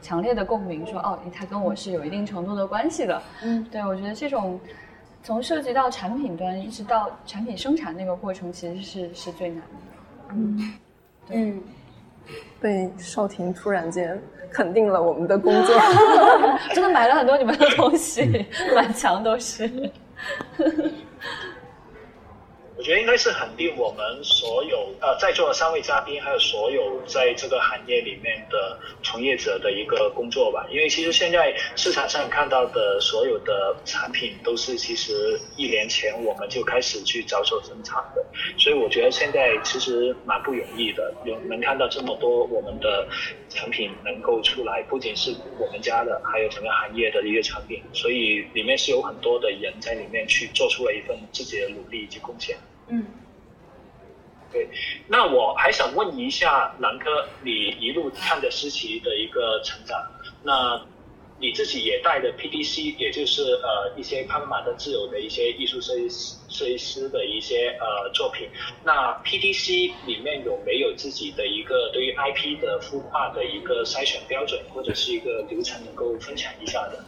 [0.02, 3.22] 强烈的共鸣，说哦，他跟我是有一定程度的关系的。
[3.44, 4.60] 嗯，对我觉得这种。
[5.28, 9.64] 从设计到产品端，一直到产品生产那个过程，其实是是最难的。
[10.30, 10.74] 嗯
[11.32, 11.62] 嗯，
[12.62, 14.18] 被少婷突然间
[14.50, 15.76] 肯定了我们的工作，
[16.74, 19.70] 真的买了很多你们的东西， 满墙都是。
[22.78, 30.64] 我觉得应该是肯定我们所有呃在座的三位嘉宾，还有所有在这个行业里面的从业者的一个工作吧。
[30.70, 38.24] 因为其实现在市场上看到的所有的产品，都是其实一年前我们就开始去着手生产的。
[38.60, 43.08] 所以我觉得现在其实蛮不容易的，有能看到这么多我们的
[43.50, 47.82] 产品能够出来，不仅是我们家的，还有整个行业的一个产品。
[47.92, 52.56] 所以里面是有很多的人在里面去做出了一份自己的努力以及贡献。
[52.90, 53.06] 嗯，
[54.52, 54.70] 对，
[55.08, 59.98] 那我还想问一下南哥，你一路看着思琪的一个成长，
[60.44, 60.82] 那
[61.40, 68.48] 你自己也带着 PDC，也就是呃一些潘马的自由的一些艺术设计师设计师的一些呃作品，
[68.84, 77.04] 那 PDC 里面有没有自己的一个对于 IP 的孵化的一个筛选标准或者是一个流程能够分享一下的？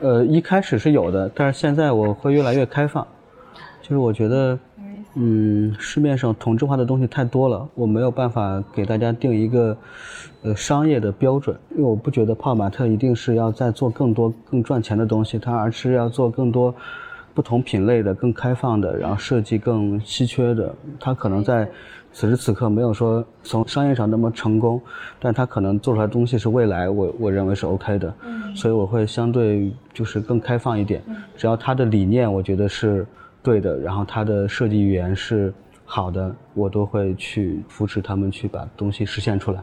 [0.00, 3.06] 呃，一开始是有的，但是现在我会越来越开放。
[3.86, 4.58] 就是我觉得，
[5.14, 9.76] 嗯，市面上同质化的东西太多了，我没有办法给大家定一个，
[10.42, 16.74] 呃，商业的标准，因为我不觉得泡玛特一定是要再做更多更赚钱的东西，它而是要做更多
[17.32, 20.74] 不同品类的、更开放的，然后设计更稀缺的。
[20.98, 21.68] 它可能在
[22.12, 24.82] 此时此刻没有说从商业上那么成功，
[25.20, 28.12] 但它可能做出来的东西是未来我我认为是 OK 的，
[28.56, 31.00] 所以我会相对就是更开放一点，
[31.36, 33.06] 只要它的理念我觉得是。
[33.46, 39.62] 对的，然后它的设计语言是好的，我都会去扶持他们去把东西实现出来。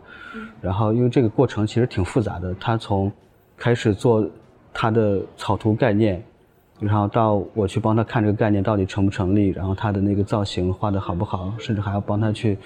[0.62, 3.12] 然后，因为这个过程其实挺复杂的，他从
[3.58, 4.26] 开始做
[4.74, 6.24] 他的草图概念，
[6.80, 12.58] 然后到我去帮他看这个概念到底成不成立，然后他的那个造型画的好不好，甚至还要帮他去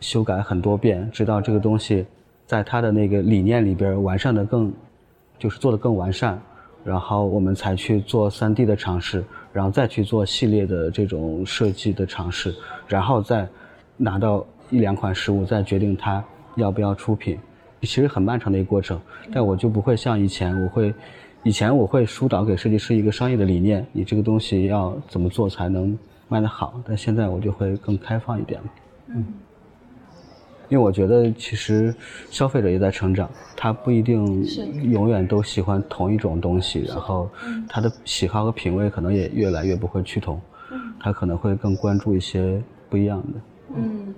[0.00, 2.04] 修改很多遍，直到这个东西
[2.44, 4.72] 在他的那个理念里边完善的更，
[5.38, 6.36] 就是做的更完善。
[6.82, 9.24] 然后我们才去做 3D 的尝试，
[9.56, 12.54] 然后再去做系列的这种设计的尝试，
[12.86, 13.48] 然后再
[13.96, 16.22] 拿到一两款实物，再决定它
[16.56, 17.38] 要不要出品。
[17.80, 19.00] 其实很漫长的一个过程，
[19.32, 20.92] 但我就不会像以前，我会
[21.42, 25.98] 以前我会疏导给设计师一个商业的理念，你这个东西要怎么做才能
[26.28, 28.66] 卖得好，但现在我就会更开放一点了。
[29.14, 29.24] 嗯。
[30.68, 31.94] 因为我觉得，其实
[32.30, 34.44] 消费者也在成长，他不一定
[34.90, 37.30] 永远都喜欢同一种东西，然后
[37.68, 40.40] 他的喜好和品味可能也越来越不会趋同，
[41.00, 43.40] 他可能会更关注一些不一样的。
[43.76, 44.14] 嗯。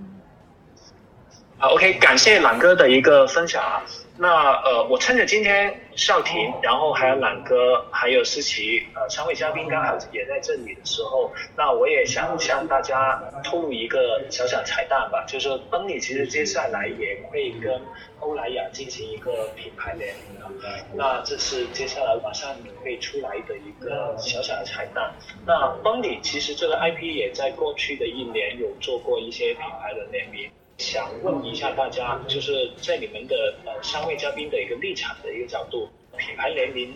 [1.59, 3.83] 好，OK，感谢朗哥的一个分享啊。
[4.21, 17.81] 那呃，我趁着今天少婷，然后还有朗哥，还有思琪，呃，三位嘉宾刚好也在这里的时候，那我也想向大家透露一个小小彩蛋吧，就是奔尼其实接下来也会跟
[18.19, 22.51] 欧莱雅进行一个品牌联名的，那这是接下来马上
[22.83, 25.15] 会出来的一个小小的彩蛋。
[25.47, 30.51] 那奔尼其实这个 IP 也在过去的一年有做过一些品牌的联名。
[30.79, 36.95] 想问一下大家，就是在你们的呃三位嘉宾的一个立场的一个角度，品牌联名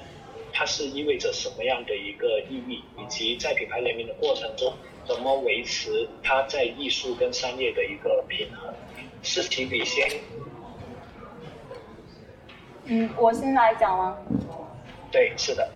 [0.53, 4.72] 它是意味着什么样的一个意义，以及在品牌联名的过程中，
[5.05, 8.72] 怎么维持它在艺术跟商业的一个平衡？
[9.22, 10.09] 是提笔先？
[12.85, 14.16] 嗯，我先来讲吗？
[15.11, 15.68] 对，是的。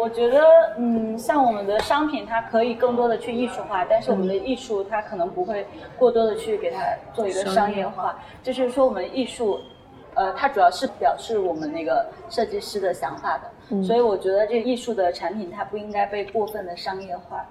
[0.00, 0.42] 我觉得，
[0.78, 5.66] 嗯，像我们的商品，它可以更多的去艺术化，但是我们的艺术，它可能不会
[5.98, 6.82] 过多的去给它
[7.12, 8.18] 做一个商业化。
[8.42, 9.60] 就是说，我们艺术，
[10.14, 13.82] 呃，它主要是表示我们那个设计师的想法的。
[13.84, 17.46] 所以我觉得，这艺术的产品，它不应该被过分的商业化。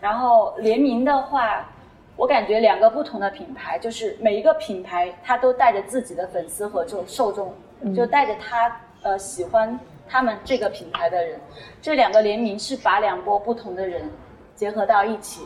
[0.00, 1.68] 然后联名的话，
[2.16, 7.54] 我感觉两个不同的品牌，就是每一个品牌它都带着自己的粉丝和这种受众，
[7.94, 9.78] 就带着他呃喜欢
[10.12, 11.40] 他们这个品牌的人，
[11.80, 14.08] 这两个联名是把两波不同的人
[14.54, 15.42] 结合到一起，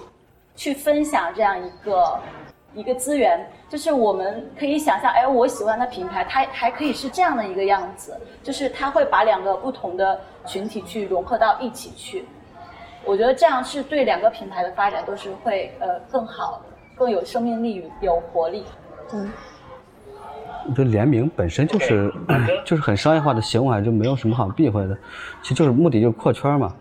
[0.56, 2.18] 去分享这样一个。
[2.74, 3.40] 一个资源，
[3.70, 12.26] 就是我们可以想象，哎，我喜欢的品牌，它还可以是这样的一个样子，就是它会把两个不同的群体去融合到一起去。
[13.02, 16.60] 我觉得这样是对两个品牌的发展都是会呃更好、
[16.94, 18.66] 更有生命力、有活力。
[19.14, 19.32] 嗯，
[20.68, 22.12] 我觉得联名本身就是
[22.64, 24.96] 就是很商业化的行为，就没有什么好避讳的，
[25.42, 26.74] 其实就是目的就是扩圈嘛。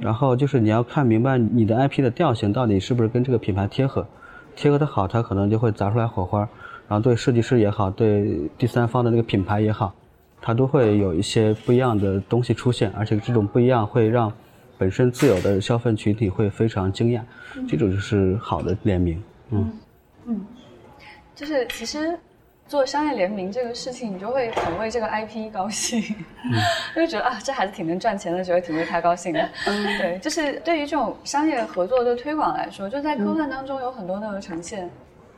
[0.00, 4.06] 然后就是你要看明白你的 IP 的调性到底是不是跟这个品牌贴合。
[4.54, 6.40] 贴合的好，它可能就会砸出来火花，
[6.88, 9.94] 然后对设计师也好，对第三方的那个品牌也好，
[10.42, 14.32] 它都会有一些不一样的东西出现，而且这种不一样会让
[14.76, 17.20] 本身自有的消费群体会非常惊讶，
[17.68, 19.72] 这种就是好的联名，嗯，
[20.26, 20.46] 嗯，
[21.34, 22.18] 就是其实。
[22.68, 26.02] 做商业联名这个事情，你就会很为这个 IP 高兴，
[26.94, 29.48] 就觉得啊，这孩子挺能赚钱的，觉得挺为他高兴的。
[29.66, 34.88] 嗯， 对，就是对于这种商业合作的推广来说，就在科幻当中有很多的呈现，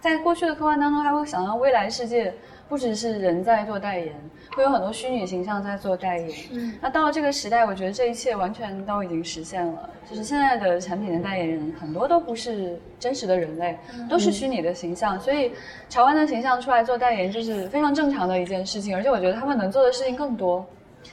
[0.01, 2.35] 在过去的科幻当中，还会想到未来世界。
[2.71, 4.15] 不只是人在做代言，
[4.55, 6.31] 会有很多虚拟形象在做代言。
[6.53, 9.91] 嗯，那到了这个时代，我觉得这一切完全都已经实现了。
[10.09, 13.77] 就是现在的产品的代言人很多都不是真实的人类，
[14.09, 15.21] 都是虚拟的形象。
[15.21, 15.51] 所以
[15.89, 18.95] 潮玩的形象出来做代言，就是非常正常的一件事情。
[18.97, 20.65] 而且我觉得他们能做的事情更多，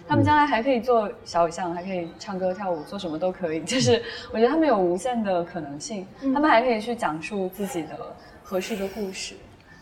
[0.07, 3.61] 他们将来还可以做小偶像，还可以唱歌跳舞，做什么都可以。
[3.61, 3.99] 就是
[4.31, 7.97] 我觉得他们有无限的可能性，他们还可以去讲述自己的
[8.43, 9.33] 合适的故事。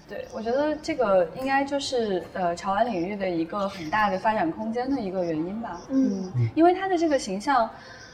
[0.08, 5.82] 对，我觉得这个应该就是呃潮玩领域的一个很大的发展空间的一个原因吧。
[5.90, 7.68] 嗯，因为它的这个形象，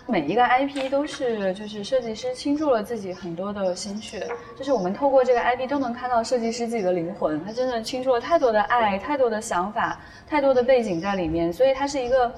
[0.07, 4.25] 每一个 IP 都是就是设计师倾注了自己很多的心血，
[4.57, 12.33] 就是我们透过这个 IP 都能看到设计师自己的灵魂，他真的倾注了太多的爱、太多的想法、太多的背景在里面，所以它是一个。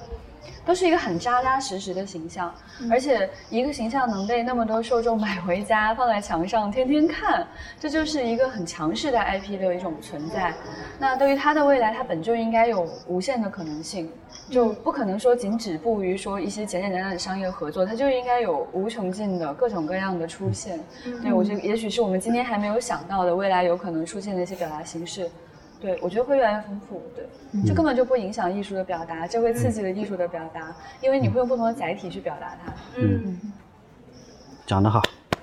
[0.64, 2.54] 都是一个很扎扎实实的形象，
[2.90, 7.46] 而且一个形象能被那么多受众买回家，放在墙上天天看，
[7.78, 10.54] 这就是一个很强势的 IP 的一种存在。
[10.98, 14.10] 那对于它的未来，它本就应该有无限的可能性，
[14.50, 20.80] 就不可能说仅止步于说一些简简单单的商业合作，它就应该有无穷尽的各种各样的出现。
[21.22, 25.30] 对我觉得，也许是我们今天还没有想到的未来有可能出现的一些表达形式。
[25.84, 27.02] 对，我觉得会越来越丰富。
[27.14, 27.26] 对，
[27.66, 32.72] 这根本就不影响艺术的表达，这会刺激了艺术的表达，因为你会用不同的载体去表达它。
[32.96, 33.38] 嗯，
[34.64, 35.02] 讲得好。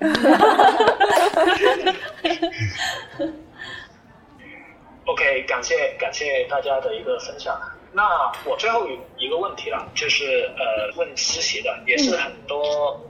[5.06, 7.56] OK，感谢感谢大家的一个分享。
[7.92, 8.02] 那
[8.44, 8.84] 我最后
[9.16, 13.00] 一个问题了，就是呃问思琪的，也是很多。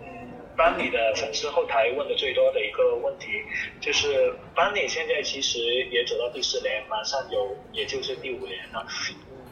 [0.57, 3.26] 班里的粉丝后台问的最多的一个问题，
[3.80, 5.59] 就是班里现在其实
[5.90, 8.86] 也走到第四年，马上有也就是第五年了，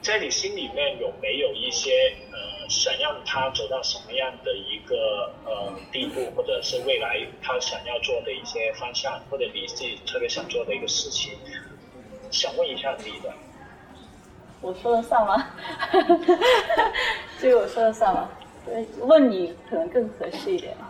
[0.03, 11.33] 在你心里面有没有一些呃想让他走到什么样的一个呃地步，或者是未来他想要做的一些方向，或者你自己特别想做的一个事情，
[12.31, 13.33] 想问一下你的。
[14.61, 15.49] 我说的算吗？
[17.41, 18.29] 这个我说的算吗？
[19.01, 20.90] 问你可能更合适一点吧。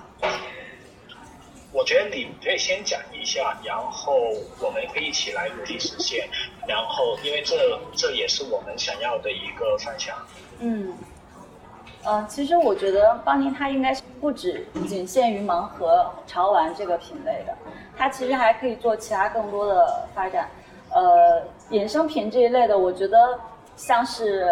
[1.73, 4.12] 我觉得你可以先讲一下，然后
[4.61, 6.29] 我们可以一起来努力实现。
[6.66, 7.57] 然后，因为这
[7.95, 10.16] 这也是我们想要的一个方向。
[10.59, 10.93] 嗯，
[12.05, 17.57] 呃，其实我觉得邦尼它应该是不止仅限于盲盒潮玩这个品类的，
[17.97, 20.49] 它其实还可以做其他更多的发展。
[20.91, 23.39] 呃，衍生品这一类的，我觉得
[23.77, 24.49] 像是。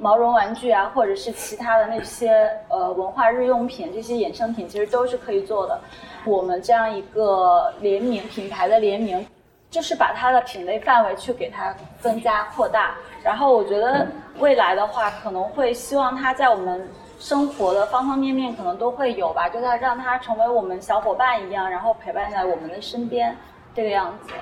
[0.00, 5.80] 毛绒玩具啊，或者是其他的那些呃文化日用品，这些衍生品其实都是可以做的。
[6.28, 9.26] 我们这样一个联名品牌的联名，
[9.70, 12.94] 就是把它的品类范围去给它增加扩大。
[13.22, 14.06] 然后我觉得
[14.38, 23.36] 未来的话，可能会希望它在我们生活的方方面面可能都会有吧，就它让它成为我们小伙伴一样，然后陪伴在我们的身边
[23.74, 24.34] 这个样子。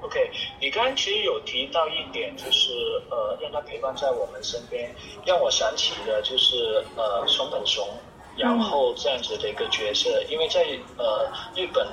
[0.00, 0.30] OK，
[0.60, 2.70] 你刚刚其实有提到一点，就是
[3.10, 4.88] 呃，让它陪伴在我们身边，
[5.26, 7.84] 让我想起的就是呃，松本熊，
[8.38, 10.64] 然后这样子的一个角色，因为在
[10.96, 11.86] 呃日本。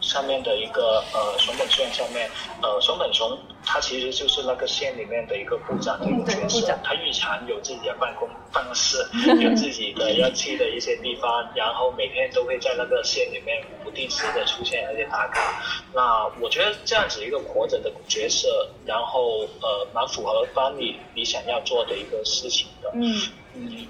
[0.00, 2.30] 上面的一个呃熊本县上面，
[2.60, 8.98] 呃熊本熊他其实就是那个县里面的一个部长的一个角色，他日常有自己的办公办公室，
[9.40, 15.64] 有自己的要去的一些地方，然后每天都会在那个县里面不定时的出现而且打卡。
[15.94, 22.90] 那我觉得这样子一个活着的角色，然后呃蛮符合班里你想要做的一个事情的。
[22.92, 23.22] 嗯
[23.54, 23.86] 嗯。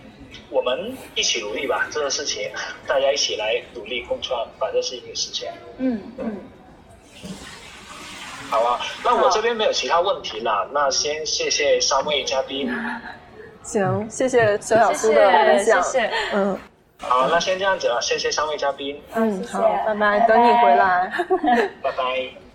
[0.51, 2.51] 我们一起努力吧，这个事情
[2.87, 5.53] 大家一起来努力共创，把这事情给实现。
[5.78, 6.37] 嗯嗯。
[8.51, 12.70] 好啊，那我这边没有其他问题了，那先谢谢三位嘉宾。
[13.64, 15.82] 行，谢谢小小苏的分享。
[15.82, 16.11] 谢谢。
[16.32, 16.59] 嗯。
[16.99, 19.01] 好，那先这样子了，谢谢三位嘉宾。
[19.14, 21.11] 嗯，好，拜拜，等你回来。
[21.82, 22.53] 拜拜。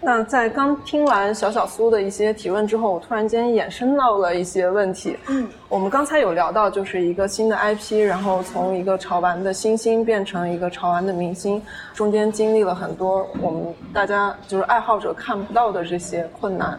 [0.00, 5.18] 那在刚听完小小苏的一些提问之后，我突然间衍生到了一些问题。
[5.26, 11.60] 嗯，我们刚才有聊到，就是一个新的 IP，然后从一个潮玩的新星变成一个潮玩的明星，
[11.94, 16.78] 中间经历了很多我们大家就是爱好者看不到的这些困难。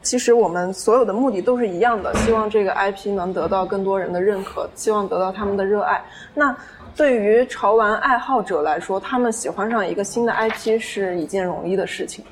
[0.00, 6.00] 其实我们所有的目的都是一样的，希望这个 IP 能得到更多人的认可，希望得到他们的热爱。
[6.32, 6.56] 那
[6.94, 12.24] 对于潮玩爱好者来说，他们喜欢上一个新的 IP 是一件容易的事情。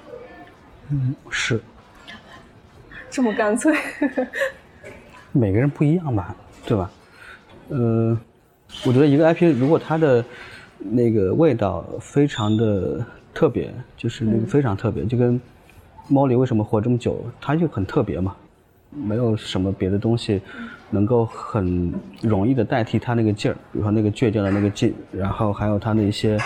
[0.91, 1.61] 嗯，是，
[3.11, 3.74] 这么干脆。
[5.32, 6.34] 每个人不一样吧，
[6.66, 6.91] 对吧？
[7.68, 8.18] 呃，
[8.84, 10.24] 我觉得一个 IP 如果它的
[10.78, 15.41] 那个味道非常的特别，就是那个非常特别，就跟
[16.09, 18.34] 猫里为什么活这么久，它就很特别嘛，
[18.91, 20.43] 没有什么别的东西
[20.91, 26.36] 能够很容易的代替它那个劲儿，比如说那个倔强的那个劲，然后还有它的一些，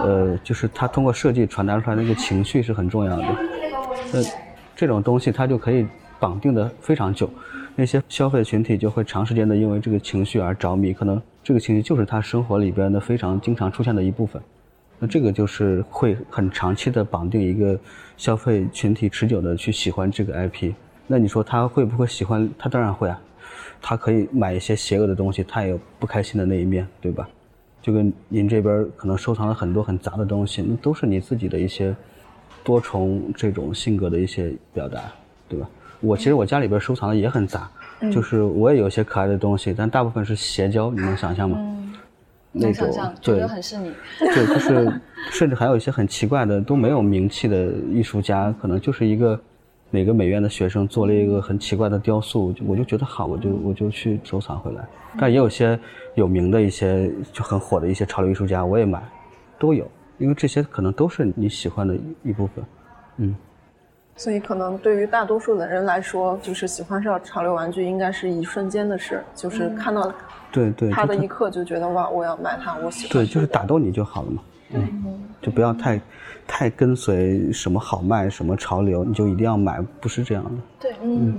[0.00, 3.24] 呃，就是它通过设计传达出来那个情绪是很重要的。
[4.12, 4.20] 那
[4.76, 5.86] 这种东西它就可以
[6.20, 7.28] 绑定的非常久，
[7.74, 14.40] 那些消费群体就会长时间的因为这个情绪而着迷，可能这个情绪就是他生活里边的非常经常出现的一部分。
[14.98, 17.78] 那这个就是会很长期的绑定一个
[18.16, 20.72] 消费群体，持久的去喜欢这个 IP。
[21.06, 22.48] 那你说他会不会喜欢？
[22.58, 23.20] 他当然会啊，
[23.80, 27.28] 他可以买一些邪恶的东西，他也有不开心的那一面，对吧？
[27.80, 31.96] 就跟您这边可能收藏了很多很杂的东西，那都是你自己的一些。
[32.64, 35.00] 多重这种性格的一些表达，
[35.48, 35.68] 对吧？
[36.00, 37.70] 我其实我家里边收藏的也很杂，
[38.12, 41.58] 就是我也有些可爱的东西，但大部分是邪教，你能想象吗？
[42.54, 43.92] 那种对，很是你。
[44.18, 45.00] 对，就是
[45.30, 49.40] 甚至还有一些很奇怪的都没有名气的艺术家，可能就是一个
[49.90, 54.84] 哪个美院的学生做了一个很奇怪的雕塑，我就觉得好，我就我就去收藏回来。
[55.18, 55.78] 但也有些
[56.14, 59.02] 有名的一些就很火的一些潮流艺术家，我也买，
[59.58, 59.88] 都有。
[60.22, 62.64] 因为这些可能都是你喜欢的一部分，
[63.16, 63.34] 嗯，
[64.14, 70.14] 所以可能对于大多数的人来说，就是喜欢上潮流玩具应该是一瞬间的事，就是看到
[70.52, 73.10] 对对他的一刻就觉得哇，我要买它，我喜欢。
[73.10, 76.00] 对，就是打动你就好了嘛，嗯，就不要太
[76.46, 80.50] 太跟随什么好卖什么潮流，你就一定要买，不是这样的。
[80.78, 81.34] 对，嗯，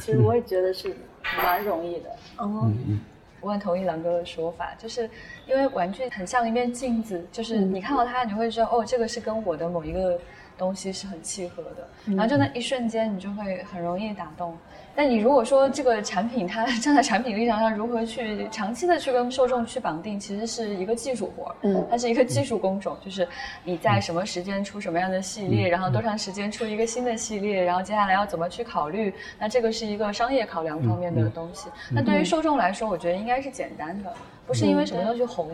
[0.00, 0.96] 其实我也觉得是
[1.36, 2.08] 蛮容易的，
[2.38, 3.00] 哦嗯。
[3.40, 5.08] 我很同意狼哥的说法，就是
[5.46, 10.18] 因为玩具很像一面镜子，就是你看到它，你会说哦，这个是跟我的某一个
[10.60, 14.54] 东西是很契合的，然后就那一瞬间，你就会很容易打动。
[14.94, 23.26] 但你如果说这个产品它站在产品立场上如何去长期的去跟受众去绑定，其实是一个技术活，嗯，它是一个技术工种，就是
[23.64, 31.68] 你在什么时间出什么样的系列，然后多长时间出一个新的系列，然后接下来要怎么去考虑，那这个是一个商业考量方面的东西。
[31.90, 34.12] 那对于受众来说，我觉得应该是简单的，
[34.46, 35.48] 不是因为什么东西红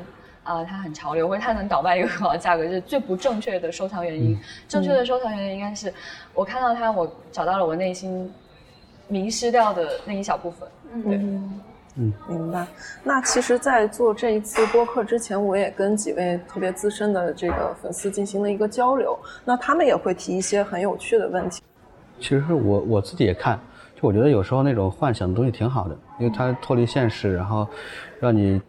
[0.47, 4.39] 啊，它很潮流，或者它能倒卖一个很好的价格，这是最不正确的收藏原因。
[4.67, 5.93] 正确的收藏原因应该是
[6.33, 8.33] 我看到它，我找到了我内心。
[9.09, 10.69] 迷失掉的那一小部分，
[11.05, 11.15] 对，
[11.95, 12.67] 嗯，明白。
[13.05, 21.63] 那其实，在做这一次播客之前，我也跟几位特别资深的这个粉丝进行了一个交流，那他们也会提一些很有趣的问题。
[22.19, 23.61] 其实我我自己也看，
[23.95, 27.65] 就我觉得有时候那种幻想的东西挺好的，因为它脱离现实，然后
[28.19, 28.61] 让你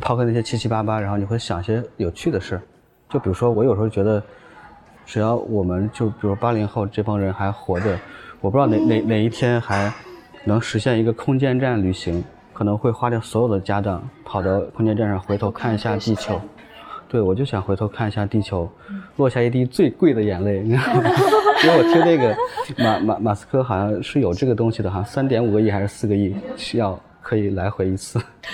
[0.00, 2.60] 抛开那些七七八八，然后你会想些有趣的事。
[3.08, 4.22] 就比如说，我有时候觉得，
[5.04, 7.98] 只要我们就比如八零后这帮人还活着。
[8.40, 9.92] 我不知道哪哪哪一天还
[10.44, 12.22] 能实现一个空间站旅行，
[12.52, 16.40] 可能会花掉所有的家当，跑到空间站上回头看一下地球。
[17.08, 18.68] 对，我就想回头看一下地球，
[19.16, 20.60] 落下一滴最贵的眼泪。
[20.60, 21.10] 你知道吗
[21.64, 22.36] 因为我听那个
[22.76, 28.20] 马马马斯克好像是有这个东西的，好像三点五个亿还是四个亿需要可以来回一次，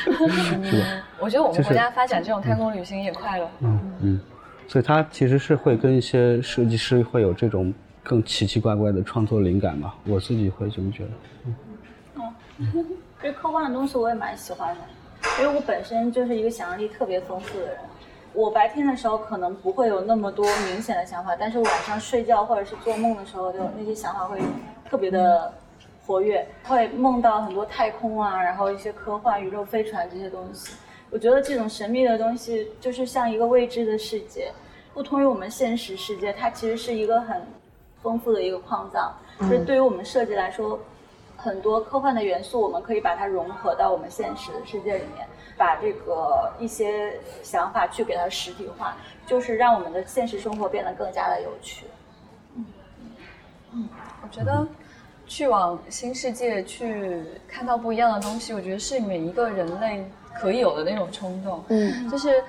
[0.64, 0.86] 是吧？
[1.18, 3.50] 我觉得我们国家发展这种太空旅行也快了。
[3.60, 4.20] 嗯嗯，
[4.66, 7.72] 所以他其实是会跟一些设计师会有这种。
[8.04, 11.10] 更奇奇怪怪的创作灵感吧，我自己会这么觉得。
[12.58, 12.84] 嗯，
[13.20, 14.80] 对 科幻的东西我也蛮喜欢的，
[15.40, 17.76] 因为我本身就是一个想象力特别丰富的人。
[18.32, 24.40] 我白天的时候可能不会有那么多明显的想法，但是晚上睡觉或者是做梦的时候，就那些想法会
[24.90, 25.52] 特别的
[26.06, 30.74] 活跃，会梦到很多太空啊，然后一些科幻、宇宙飞船这些东西。
[31.10, 34.52] 我觉得这种神秘的东西就是像一个未知的世界，
[34.94, 37.42] 不同于我们现实世界，它其实是一个很。
[38.02, 40.76] 丰富的一个矿藏，就是对于我们设计来说，
[41.36, 45.24] 很多科幻的元素，我们可以把它融合到我们现实世界里面，
[45.56, 51.86] 把这个一些想法去给它实体化，就是让我们的现实生活变得更加的有趣。
[52.56, 52.66] 嗯
[53.70, 53.88] 嗯，
[54.20, 54.66] 我觉得
[55.32, 60.06] 去往新世界去看到不一样的东西，我觉得是每一个人类
[60.38, 61.64] 可以有的那种冲动。
[61.68, 62.44] 嗯，就是。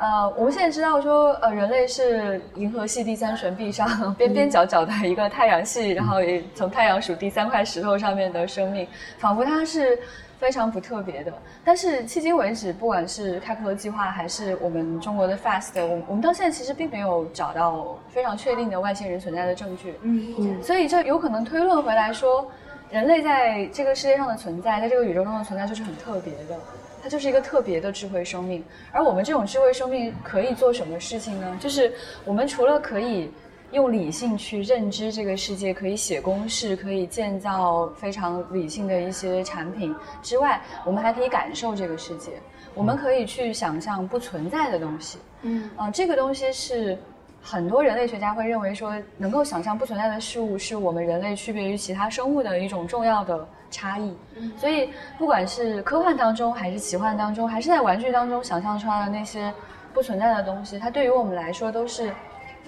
[0.00, 8.86] 呃，我们现在知道说，呃，人类是银河系第三悬臂上边边角角的一个太阳系，然后也从太阳数第三块石头上面的生命，
[9.18, 9.98] 仿佛它是
[10.38, 11.32] 非常不特别的。
[11.64, 19.94] 但是迄今为止，不管是开普勒计划还是我们中国的 FAST，我我们到现在其实并没有找到非常确定的外星人存在的证据。
[20.02, 20.62] 嗯嗯。
[20.62, 22.50] 所以这有可能推论回来说，
[22.90, 26.58] 人类在这个世界上的存在，在这个宇宙中的存在就是很特别的。
[27.00, 31.56] 它就是一个特别的智慧生命，而我们这种智慧生命可以做什么事情呢？
[31.60, 31.92] 就是
[32.24, 33.30] 我们除了可以
[33.72, 42.32] 用理性去认知这个世界，可以写公式，可以建造非常理性的一些产品之外，我们还可以感受这个世界。
[42.74, 45.18] 我们可以去想象不存在的东西。
[45.42, 46.96] 嗯，啊，这个东西是
[47.42, 53.46] 很多人类学家会认为说，能够想象不存在的事物，是我们人类区别于其他生物的一种重要的。
[53.70, 54.16] 差异，
[54.56, 54.88] 所以
[55.18, 59.52] 不管是科幻当中，还是奇幻当中，还是在玩具当中想象出来的那些
[59.92, 62.10] 不存在的东西，它对于我们来说都是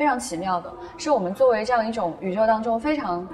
[0.00, 3.28] 非常奇妙的，是我们作为这样一种宇宙当中非常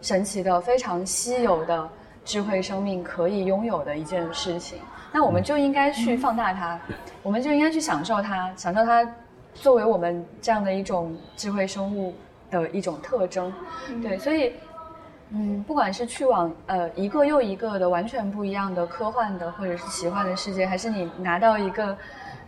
[0.00, 1.86] 神奇的、非常稀有的
[2.24, 4.78] 智慧生命可以拥有的一件事情。
[5.12, 6.80] 那我们就应该去放大它，
[7.22, 9.06] 我们就应该去享受它，享受它
[9.52, 12.14] 作为我们这样的一种智慧生物
[12.50, 13.52] 的一种特征。
[14.02, 14.54] 对，所以。
[15.30, 21.94] 嗯，不管是去往呃一个又一个的完全不一样的科幻的或者是奇幻的世界，还是你拿到一个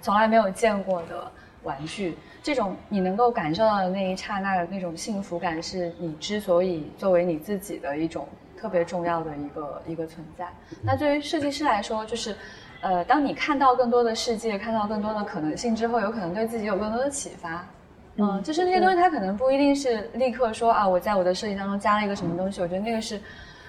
[0.00, 1.30] 从来没有见过的
[1.62, 10.48] 玩具，这种你能够感受到的那一刹那的那种幸福感，是你之所以作为你自己的一种特别重要的一个一个存在。
[10.82, 12.34] 那对于设计师来说，就是
[12.80, 17.66] 呃，当你看到更多的世界，看到更多的可能性之后，有可能对自己有更多的启发。
[18.16, 23.20] 嗯，就是那些东西，它可能不一定是立刻说啊，我在我的设计当中加了一个什么东西，我觉得那个是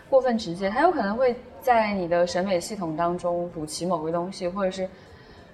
[0.10, 0.70] 过分直接。
[0.70, 4.90] 它有可能会在你的审美系统当中补齐某个东西，或者是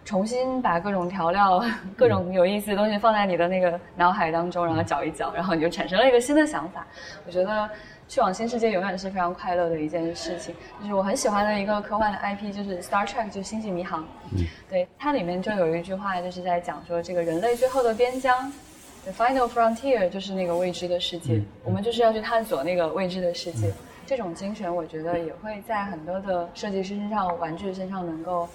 [0.08, 1.62] 重新把各种调料、
[1.98, 6.88] 各种有意思的东西放在你的那个脑海当中，然后搅一搅，然后你就产生了一个新的想法。
[7.26, 7.70] 我觉得
[8.08, 10.56] 去往新世界永远是非常快乐的一件事情。
[10.80, 14.08] 就是我很喜欢的一个科幻的 IP，就是 Star Trek，就星际迷航。
[14.32, 18.50] 嗯，对，它里面就有一句话，就是在讲说这个人类最后的边疆。
[19.04, 23.74] The final frontier 就是那个未知的世界，我们就是要去探索那个未知的世界。
[24.06, 28.48] 这种精神，我觉得也会在很多的设计师身上、玩具身上能够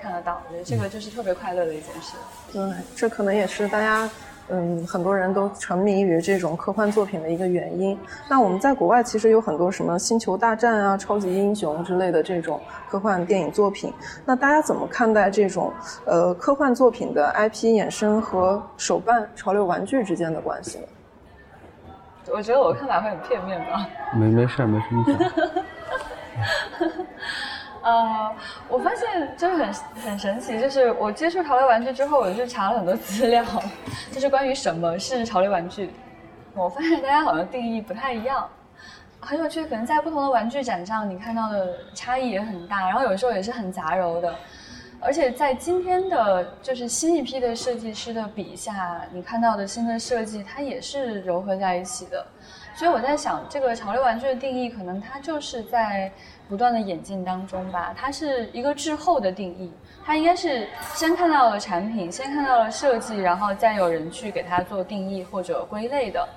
[0.00, 0.40] 看得到。
[0.46, 2.16] 我觉得这个就是特别快乐的一件事。
[2.52, 2.62] 对，
[2.94, 4.08] 这可能也是大家。
[4.48, 7.98] 嗯，很多人都沉迷于这种科幻作品的一个原因。
[8.30, 13.92] 那我们在国外其实有很多什么星球大战啊、超级英雄之类的这种科幻电影作品。
[14.24, 15.72] 那大家怎么看待这种
[16.04, 20.84] 呃科幻作品的 IP 衍生和手办潮流玩具之间的关系呢？
[22.32, 23.84] 我觉得我看法会很片面吧。
[24.14, 25.18] 没没事没事，你讲。
[27.86, 28.34] 呃，
[28.68, 29.72] 我发现就是很
[30.04, 33.44] 很神奇，就是我接触潮流玩具之后，我就查了很多资料，
[34.10, 35.92] 就是关于什么是潮流玩具。
[36.52, 38.44] 我发现大家好像定义不太一样，
[39.20, 44.34] 很有趣，可能在不同的玩具展上，你看到的差异也很大，然后有时候也是很杂糅的。
[44.98, 52.26] 而且在今天的就是新一批的设计师的笔下，你看到的新的设计，它也是糅合在一起的。
[52.74, 56.10] 所以我在想，这个潮流玩具的定义，可能它就是在。
[56.48, 59.70] 不断的演进当中吧，它是一个滞后的定义，
[60.04, 66.28] 它应该是先看到了产品，先看到了设计，然后再有人去给它做定义或者归类的。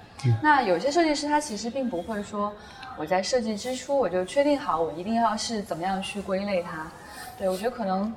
[0.42, 2.52] 那有些设计师他其实并不会说，
[2.98, 6.88] 我在设计之初我就确定好我一定要是怎么样去归类它。
[7.38, 8.14] 对我觉得可能。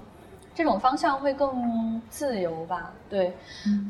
[0.55, 2.92] 这种方向会更自由吧？
[3.09, 3.32] 对，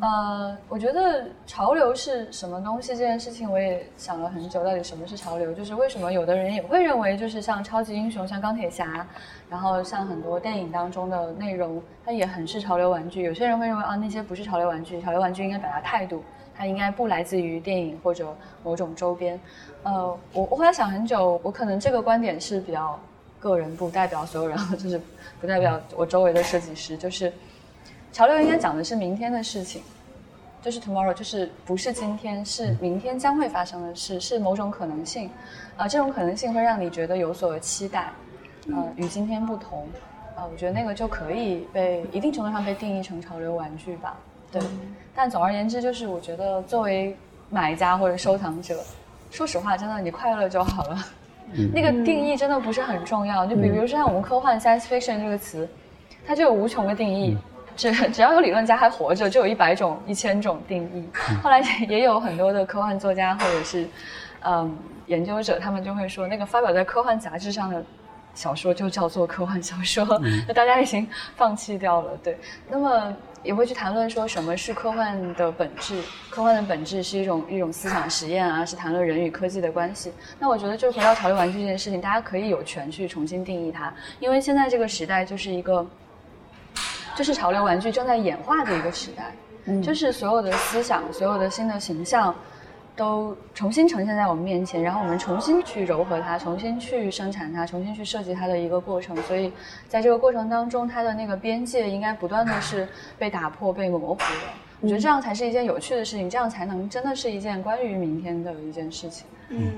[0.00, 4.62] 呃，我觉得潮流是什么东西这件事情，我也想了很久。
[4.62, 5.52] 到底什么是潮流？
[5.52, 9.04] 就是为什么有的人也会认为，就是像超级英雄，像钢铁侠，
[9.50, 13.22] 然后像很多电影当中的内容，它也很是潮流玩具。
[13.22, 16.22] 有些人会认为啊，那些不是潮流玩具，潮流玩具应该表达态度，
[16.54, 19.38] 它应该不来自于电影或者某种周边。
[19.82, 22.98] 呃，我我后来想很久，我可能这个观点是比较
[23.42, 25.00] 个人，不代表所有人， 就是。
[25.40, 27.32] 不代表我周围的设计师，就是
[28.12, 29.82] 潮流应该讲的是明天的事情，
[30.62, 35.28] 就是 tomorrow，就是不是今天，是明天将会发生的事，是某种可能性，
[35.76, 38.12] 啊，这种可能性会让你觉得有所期待，
[38.68, 39.88] 呃，与今天不同，
[40.36, 44.16] 啊，我觉得那个就可以被一定程度上被定义成潮流玩具吧，
[44.52, 44.62] 对。
[45.16, 47.16] 但总而言之，就是我觉得作为
[47.50, 48.78] 买家或者收藏者，
[49.32, 51.04] 说实话，真的你快乐就好了。
[51.72, 53.46] 那个定义真的不是很重要。
[53.46, 55.68] 就比如说像我们科幻 science fiction 这个词，
[56.26, 57.36] 它就有无穷的定义。
[57.74, 61.08] 只只要有理论家还活着，就有一百种、一千种定义。
[61.42, 63.88] 后来也有很多的科幻作家或者是
[64.44, 64.76] 嗯
[65.06, 67.82] 研究者，他们就会说，那个发表在科幻杂志上的
[68.34, 70.04] 小说就叫做科幻小说，
[70.48, 71.06] 那大家已经
[71.36, 72.16] 放弃掉了。
[72.22, 72.38] 对，
[72.70, 76.02] 那么也会去谈论说什么是科幻的本质？
[76.30, 80.12] 科幻的本质是一种一种思想实验啊，是谈论人与科技的关系。
[80.38, 85.86] 那我觉得，就回到潮流玩具这件事情，大家可以有权去重新定义它，因为现在这个时代就是一个。
[87.14, 89.34] 就是潮流玩具正在演化的一个时代，
[89.82, 92.34] 就是所有的思想、所有的新的形象，
[92.94, 99.16] 都重新呈现在我们面前，然后我们重新去柔和它，重新去生产它，重新去设计它的一个过程。
[99.22, 99.52] 所以，
[99.88, 102.86] 在这个过程当中，它的那个边界应该不断的是
[103.18, 104.24] 被打破、被模糊的。
[104.80, 109.26] 我觉得这样才是一件有趣的事情，这样才能真的是一件关于明天的一件事情。
[109.48, 109.72] 嗯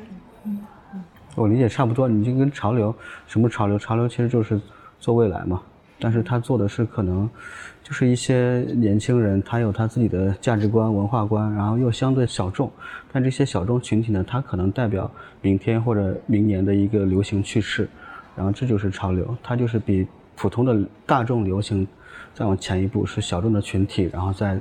[0.44, 1.04] 嗯嗯，
[1.34, 2.08] 我理解差不多。
[2.08, 2.94] 你就跟潮流，
[3.26, 3.78] 什么潮流？
[3.78, 4.60] 潮流其实就是
[4.98, 5.62] 做未来嘛。
[6.00, 7.28] 但是他做的是可能，
[7.84, 12.72] 就是一些年轻人，他有他自己的价值观、文化观，然后又相对小众。
[13.12, 15.08] 但这些小众群体呢，他可能代表
[15.42, 17.86] 明天或者明年的一个流行趋势，
[18.34, 19.36] 然后这就是潮流。
[19.42, 21.86] 它就是比普通的大众流行
[22.32, 24.58] 再往前一步，是小众的群体，然后在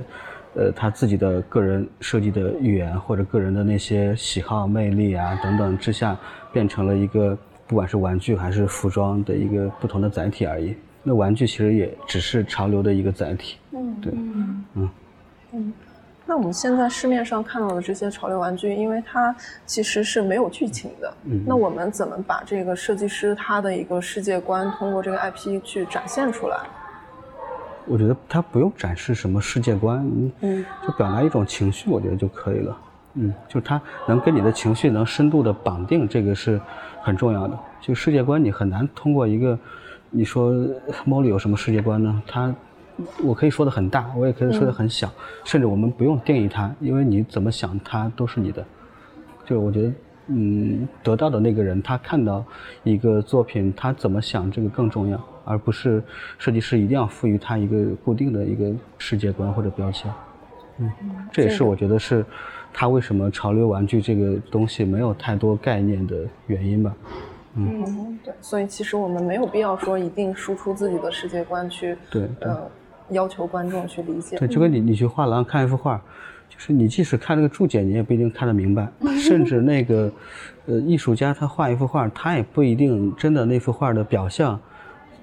[0.54, 6.14] 呃他自己的个人设计的语言或者个人的那些喜好、魅力啊等等之下，
[6.52, 10.76] 变成了一个不管是玩具还是服装的一个不同的载体而已。
[11.06, 13.58] 那玩具其实也只是潮流的一个载体。
[13.72, 14.88] 嗯，对，嗯嗯
[15.52, 15.72] 嗯。
[16.26, 19.36] 那我们现在市面上看到的这些潮流玩具，因为它
[19.66, 21.14] 其实是没有剧情的。
[21.24, 21.44] 嗯。
[21.46, 26.56] 那我们怎么把这个设计师他的一个世界观通过这个 IP 去展现出来？
[27.86, 32.78] 我觉得他不用展示什么世界观，嗯，就表达一种情绪，我觉得就可以了。
[33.12, 33.78] 嗯，就是他
[34.08, 36.58] 能跟你的情绪能深度的绑定，这个是
[37.02, 37.58] 很重要的。
[37.82, 39.58] 就世界观，你很难通过一个。
[40.16, 40.54] 你说
[41.04, 42.22] 猫里有什么世界观呢？
[42.24, 42.54] 它，
[43.24, 45.10] 我可以说的很大，我也可以说的很小，
[45.44, 48.64] 甚至我们不用定义它，因为你怎么想它都是你的。
[49.44, 49.92] 就我觉得，
[50.28, 52.44] 嗯，得到的那个人他看到
[52.84, 56.00] 一个作品，他怎么想这个更重要，而不是
[56.38, 60.08] 设计师一定要赋予他一个固定的一个世界观或者标签。
[60.78, 60.88] 嗯，
[61.32, 62.24] 这也是我觉得是，
[62.72, 66.94] 他为什么潮流玩具这个东西没有太多概念的原因吧。
[67.56, 72.68] 嗯，对，所以其实我们没有必要说一定输出自己的世界观去，对，呃，
[73.10, 74.36] 要求观众去理解。
[74.36, 75.96] 对，就跟你你去画廊看一幅画，
[76.48, 78.88] 就是你即使看那个注解，你也不一定看得明白。
[79.18, 80.10] 甚至那个，
[80.66, 84.58] 呃，艺术家他画一幅画，他也不一定真的那幅画的表象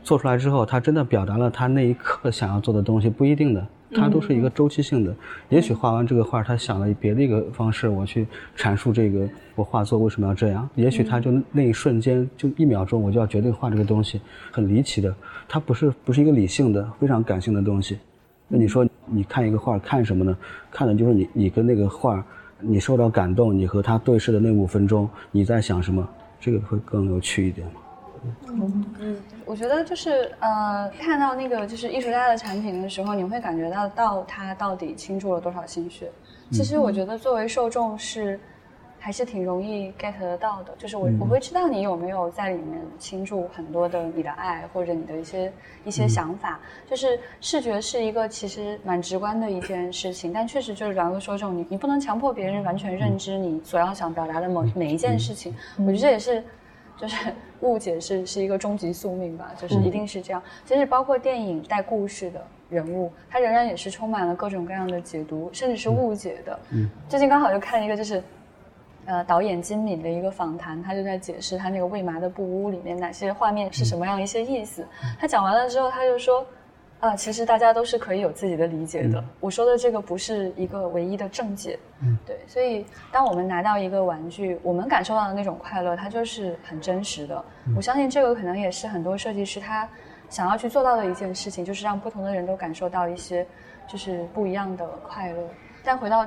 [0.02, 3.68] 做出来之后，他真的表达了他那一刻想要做的东西，不一定的。
[3.94, 5.16] 它都是一个周期性的，
[5.50, 8.26] 也许画完这个画，他想了别的一个方式，我去
[8.56, 10.70] 阐述这个我画作为什么要这样。
[10.76, 14.20] 也许他就那一瞬间，就一秒钟，我就要决定画这个东西，
[14.52, 15.14] 很离奇的。
[15.48, 18.00] 它不是不是一个理性的、非常感性的东西。
[18.48, 20.38] 那你说你看一个画，看什么呢？
[20.72, 22.24] 看的就是你你跟那个画，
[22.60, 26.08] 你受到感动，你和他对视的那五分钟，你在想什么？
[26.40, 27.68] 这个会更有趣一点。
[28.50, 29.16] 嗯嗯，
[29.52, 36.10] 我觉得就是呃，看到那个就是艺术家的产品的时候，你会感觉到到他到底倾注了多少心血。
[36.54, 38.40] 其实我觉得作为受众是
[38.98, 45.52] 还是挺容易 get 得到的，就是我我会知道你有没有在里面倾注很多的你的爱或者你的一些
[45.84, 46.58] 一些想法。
[46.90, 55.54] 就是视觉是一个其实蛮直观的一件事情，但确实就是两个受众，你你不能强迫别人完全认知你所要想表达的某每一件事情。
[55.80, 56.42] 我觉得这也是。
[57.02, 60.42] 就是误解是是一个终极宿命吧，就是一定是这样。
[60.64, 66.60] 其实包括电影带故事的人物，它仍然也是充满了各种各样的解读，甚至是误解的。
[66.70, 68.24] 嗯，最近刚好就看一个，就是
[69.06, 74.88] 呃导演金敏的一个访谈，他就在解释他那个未麻的布屋里面哪些画面是什么样一些意思。
[75.20, 76.46] 他讲完了之后，他就说。
[77.02, 79.22] 啊，其实大家都是可以有自己的理解的。
[79.40, 82.40] 我说的这个不是一个唯一的正解，嗯，对。
[82.48, 87.44] 所以，当我们拿到一个玩具，我们感受到的那种快乐，它就是很真实的。
[87.76, 89.90] 我相信这个可能也是很多设计师他
[90.30, 93.44] 想要去做到的一件事情，就是让不同的人都感受到一些
[93.88, 95.44] 就是不一样的快乐。
[95.84, 96.24] 但回到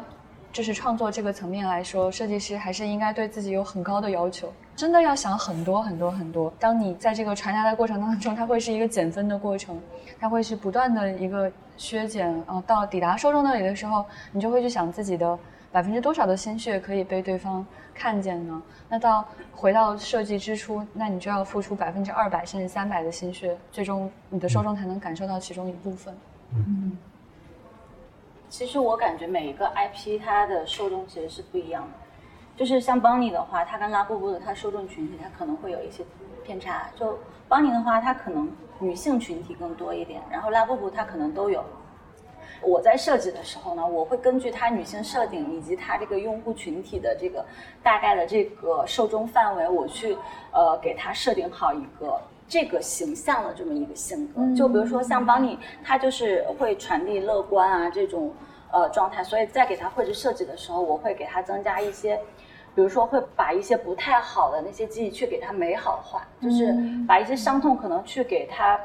[0.53, 4.53] 就是创作这个层面来说，设计师还是应该对自己有很高的要求。
[4.75, 6.53] 真的要想很多很多很多。
[6.59, 9.81] 当你在这个传达的过程当中，它会是一个减分的过程，
[10.25, 12.64] 它会是不断的一个削减呃。
[12.66, 15.39] 到抵达受众那里的时候，你就会去想自己的
[15.70, 18.62] 百分之多少的心血可以被对方看见呢？
[18.89, 19.22] 那到
[19.53, 26.16] 回到设计之初，那你就要付出百分之二百甚至三百的心血，最终你的受众才能感受到其中一部分。
[26.55, 26.97] 嗯。
[28.49, 31.91] 其实我感觉每一个 IP 它的受众其实是不一样的。
[32.57, 36.03] 就是像邦尼的话，它跟拉布布的它受众群体它可能会有一些
[36.43, 36.89] 偏差。
[36.97, 37.18] 就
[37.49, 41.65] 邦尼的话，它可能女性群体更多一点，然后拉布布它可能都有。
[42.63, 47.45] 我在设计的时候呢，我会根据它女性设定以及它这个用户群体的这个
[47.83, 50.17] 大概的这个受众范围，我去
[50.53, 54.41] 呃给它设定好一个这个形象的这么一个性格。
[54.57, 58.33] 就比如说像邦尼，它就是会传递乐观啊这种。
[58.73, 62.21] 呃，状态，所以在给他绘制设计的时候，我会给他增加一些，
[62.75, 66.75] 比如说会把一些不太好的那些记忆去给它美好化，就是
[67.07, 68.79] 把一些伤痛可能去给它，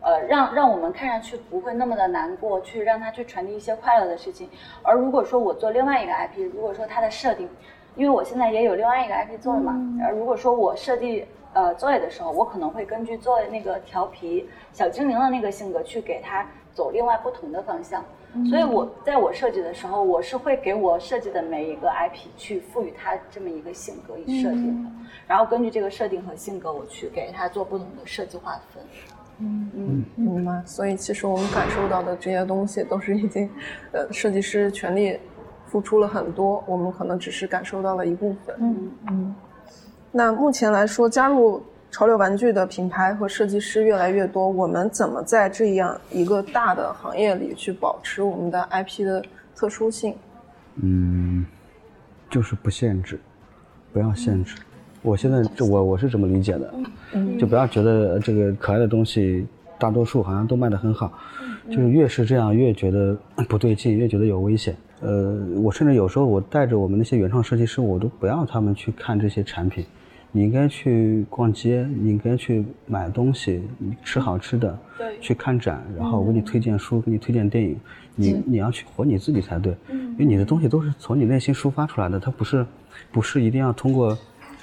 [0.00, 4.48] 呃，让让我们看上去不会那么的难过，去让它去传递一些快乐的事情。
[4.82, 7.48] 而如果说我做另外一个 IP，如果说它的设定，
[7.94, 9.74] 因为我现在也有另外一个 IP 做了嘛，
[10.04, 18.04] 而，如果说我设计呃 Zoe 的时候，我可能会根据 Zoe 那个调皮小精灵的那个性格去给他走另外不同的方向。
[18.48, 24.90] 所以我在我设计的时候，我是会给我设计的每一个 IP 去赋予它这么一个性格与设定的，
[25.26, 28.82] 然后根据这个设定和性格，我去给它做不同的设计划分。
[29.38, 30.62] 嗯嗯，明白。
[30.66, 33.48] 所以其实我们感受到的这些东西，都是已经，
[33.92, 35.18] 呃，设计师全力
[35.66, 38.54] 付出了很多，我们可能只是感受到了一部分。
[38.58, 39.34] 嗯嗯。
[40.12, 41.62] 那目前来说，加入。
[41.96, 49.24] 潮流玩具的品牌和设计师越来越多，我们怎么在这样一个大的行业里去保持我们的 IP 的
[49.54, 50.14] 特殊性？
[50.82, 51.46] 嗯，
[52.28, 53.18] 就是不限制，
[53.94, 54.56] 不要限制。
[55.00, 56.74] 我现在这我我是这么理解的，
[57.38, 59.46] 就不要觉得这个可爱的东西
[59.78, 61.18] 大多数好像都卖得很好，
[61.70, 63.16] 就是越是这样越觉得
[63.48, 64.76] 不对劲，越觉得有危险。
[65.00, 69.86] 呃，我甚至有时候我带着我们那些原创设计师，我都不要他们去看这些产品。
[70.36, 73.62] 你应该去逛街，你应该去买东西，
[74.04, 74.78] 吃好吃的，
[75.18, 77.74] 去看展，然后我给你推荐书，给你推荐电影。
[78.14, 82.66] 你你要去活你自己才对，因为你的东西都是从你内心抒发出来的，它不是
[83.10, 84.18] 不是一定要通过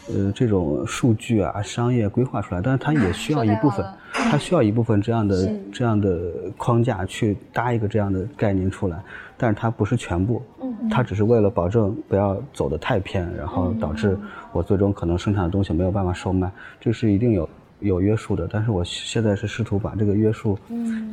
[0.10, 9.02] 呃这种数据啊商业规划出来，但是它也需要一部分，它需要一部分这样的这样的框架去搭一个这样的概念出来。
[9.36, 10.42] 但是它不是全部，
[10.90, 14.18] 它只是为了保证不要走得太偏，然后导致
[14.54, 16.50] 我最终可能生产的东西没有办法售卖，
[16.80, 17.50] 这是一定有
[17.80, 18.48] 有约束的。
[18.50, 20.58] 但是我现在是试图把这个约束，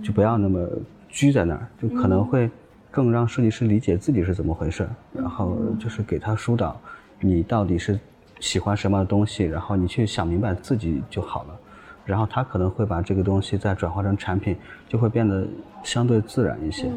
[0.04, 0.68] 就不要那么
[1.08, 2.48] 拘在那儿，就可能会
[2.88, 6.78] 更让设计师理解自己是怎么回事，然后就是给他疏导，
[7.18, 7.98] 你到底是
[8.40, 11.50] 喜欢什么样的东西，然后你去想明白自己就好了。
[12.04, 14.56] 然后他可能会把这个东西再转化成产品，
[14.88, 15.46] 就会变得
[15.84, 16.90] 相对自然一些，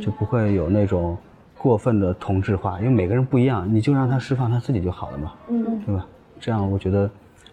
[0.00, 1.16] 就不会有那种
[1.56, 5.32] 过分的同质化，因为每个人不一样，你就让他释放他自己就好了嘛，
[5.86, 6.04] 对吧？
[6.38, 7.08] 这样我觉得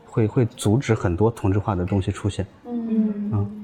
[0.06, 2.46] 会会阻止很多同质化的东西出现。
[2.66, 3.59] 嗯嗯。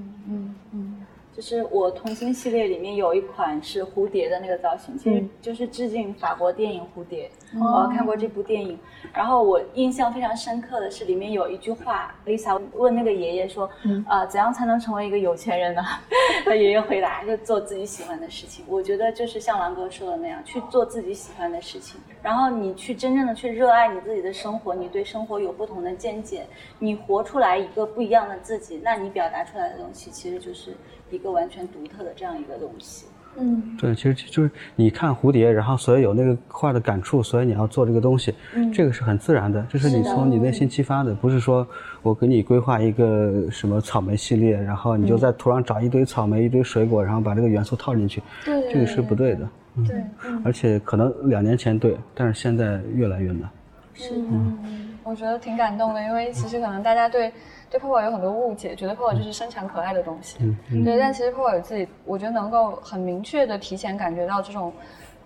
[1.36, 7.30] 就是我童心系列里面有一款是蝴蝶的那个造型，其实就是致敬法国电影《蝴蝶》。
[7.60, 8.80] 我看过这部电影，
[9.14, 13.70] 然后我印象非常深刻的是里面有一句话，Lisa 问那个爷爷说
[14.08, 15.84] ：“啊，怎样才能成为一个有钱人呢？”
[16.46, 26.46] 他爷爷回答：“就做自己喜欢的事情。”我觉得就是像狼哥说的那样，去做自己喜欢的事情，然后你去真正的去热爱你自己的生活，你对生活有不同的见解，
[26.80, 30.74] 你活出来一个不一样的自己，那你表达出来的东西其实就是。
[31.12, 33.06] 一个完全独特的这样一个东西，
[33.38, 41.66] 嗯，对，其实就是你看蝴蝶，然后所以有那个画的感触，所以你要做这个东西，嗯，这个是很自然的，这是你从你内心激发的，不是说
[42.02, 49.48] 我给你规划一个什么草莓系列，然后你就在图上找一堆草莓、一堆水果，然后把这个元素套进去，对，这个是不对的，
[49.88, 50.04] 对，
[50.44, 53.50] 而且可能两年前对，但是现在越来越难，
[53.94, 57.32] 是，嗯，我觉得挺感动的，因为其实可能大家对。
[57.70, 60.38] 对泡泡有很多误解，觉得泡泡就是生产可爱的东西。
[60.84, 64.72] 对，但其实泡泡有自己，我觉得能够很明确的提前感觉到这种，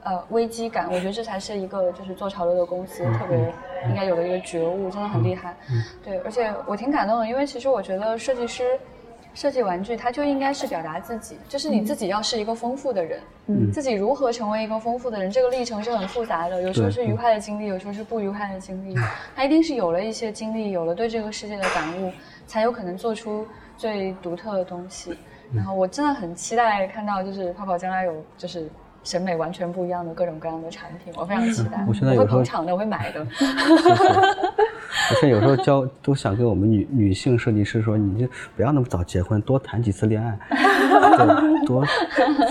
[0.03, 0.87] 呃，危机感。
[0.91, 3.37] 我觉得这才是一个就是做潮流的公司特别
[3.89, 5.55] 应该有的一个觉悟，真的很厉害。
[6.03, 8.63] 对，而且我挺感动的，因为其实我觉得设计师。
[9.33, 18.95] 设计玩具，它就应该是表达自己，就是你自己要是一个丰富的人，嗯，自己如何成为一个丰富的人，这个历程是很复杂的，有时候是愉快的经历，有时候是不愉快的经历，
[19.35, 22.11] 他一定是有了一些经历，有了对这个世界的感悟，
[22.47, 25.17] 才有可能做出最独特的东西。
[25.53, 28.69] 然后我真的很期待看到，就是泡泡将来有就是
[29.03, 31.83] 审美完全不一样的各种各样的产品，我非常期待。
[31.87, 33.25] 我现在有捧场的，我会买的。
[35.09, 40.37] 我现在有时候教都想跟我们女女性设计师说，你就不要那么早结婚，多谈几次恋爱，
[41.65, 41.85] 多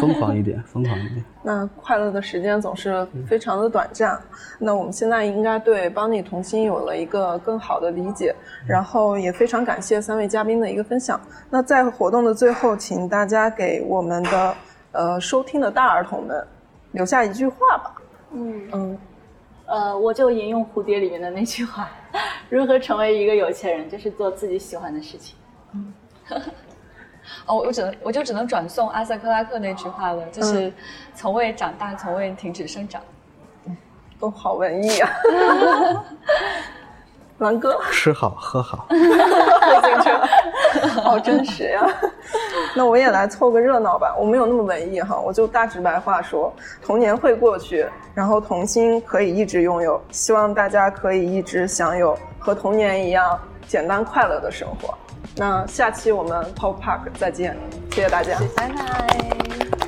[0.01, 1.24] 疯狂一点，疯狂一点。
[1.43, 4.18] 那快乐的时间总是非常的短暂，
[4.59, 8.34] 那我们现在应该对邦尼童心有了一个更好的理解，
[8.66, 11.20] 然后也非常感谢三位嘉宾的一个分享。
[11.51, 14.55] 那在活动的最后，请大家给我们的
[14.93, 16.47] 呃收听的大儿童们
[16.93, 17.95] 留下一句话吧。
[18.32, 18.99] 嗯嗯。
[19.68, 21.90] 呃，我就引用蝴蝶里面的那句话：
[22.48, 25.36] 如何成为一个有钱人，就是做自己喜欢的事情。
[25.74, 25.94] 嗯。
[27.44, 30.72] 哦，我只能我就只能转送阿瑟克拉克那句话了，就是
[31.14, 33.02] 从未长大，从未停止生长。
[34.20, 35.10] 都好文艺啊！
[37.39, 38.89] 蓝哥，吃好喝好，
[41.03, 41.86] 好真实呀！
[42.74, 44.14] 那我也来凑个热闹吧。
[44.18, 46.53] 我没有那么文艺哈，我就大直白话说：
[46.84, 50.01] 童年会过去，然后童心可以一直拥有。
[50.11, 54.93] 希望大家可以一直享有和童年一样简单快乐的生活。
[55.36, 57.57] 那下期我们 Pop Park 再见，
[57.93, 59.88] 谢谢大家，拜拜。